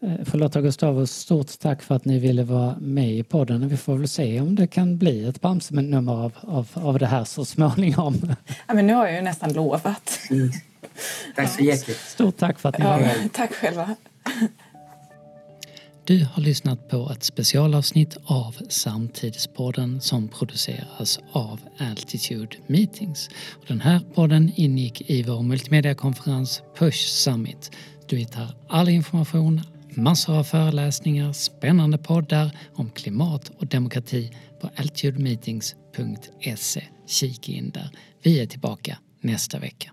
Eh, 0.07 0.25
Förlåt 0.25 0.55
Gustavus, 0.55 1.13
stort 1.13 1.59
tack 1.59 1.83
för 1.83 1.95
att 1.95 2.05
ni 2.05 2.19
ville 2.19 2.45
vara 2.45 2.77
med 2.81 3.13
i 3.13 3.23
podden. 3.23 3.69
Vi 3.69 3.77
får 3.77 3.97
väl 3.97 4.09
se 4.09 4.41
om 4.41 4.55
det 4.55 4.67
kan 4.67 4.99
bli 4.99 5.25
ett 5.25 5.41
Bamse-nummer 5.41 6.13
av, 6.13 6.33
av, 6.41 6.69
av 6.75 6.99
det 6.99 7.07
här 7.07 7.25
så 7.25 7.45
småningom. 7.45 8.35
Ja, 8.67 8.75
men 8.75 8.87
nu 8.87 8.95
har 8.95 9.07
jag 9.07 9.17
ju 9.17 9.23
nästan 9.23 9.53
lovat. 9.53 10.21
Mm. 10.31 10.51
Tack 11.37 11.51
så 11.51 11.63
hjärtligt. 11.63 11.97
Stort 11.97 12.37
tack 12.37 12.59
för 12.59 12.69
att 12.69 12.79
ni 12.79 12.85
var 12.85 13.01
med. 13.01 13.33
tack 13.33 13.53
själva. 13.53 13.97
Du 16.07 16.25
har 16.25 16.43
lyssnat 16.43 16.89
på 16.89 17.11
ett 17.13 17.23
specialavsnitt 17.23 18.17
av 18.25 18.57
Samtidspodden 18.69 20.01
som 20.01 20.29
produceras 20.29 21.21
av 21.33 21.61
Altitude 21.79 22.57
Meetings. 22.67 23.31
Den 23.69 23.81
här 23.81 24.01
podden 24.15 24.53
ingick 24.57 25.11
i 25.11 25.23
vår 25.23 25.43
multimediakonferens 25.43 26.63
Push 26.79 27.09
Summit. 27.09 27.71
Du 28.07 28.17
hittar 28.17 28.55
all 28.69 28.89
information, 28.89 29.61
massor 29.91 30.39
av 30.39 30.45
föreläsningar, 30.45 31.33
spännande 31.33 31.99
poddar 31.99 32.51
om 32.75 32.91
klimat 32.91 33.51
och 33.59 33.67
demokrati 33.67 34.33
på 34.61 34.71
altitudemeetings.se. 34.77 36.83
Kika 37.07 37.53
in 37.53 37.71
där. 37.71 37.91
Vi 38.23 38.41
är 38.41 38.47
tillbaka 38.47 38.99
nästa 39.21 39.59
vecka. 39.59 39.91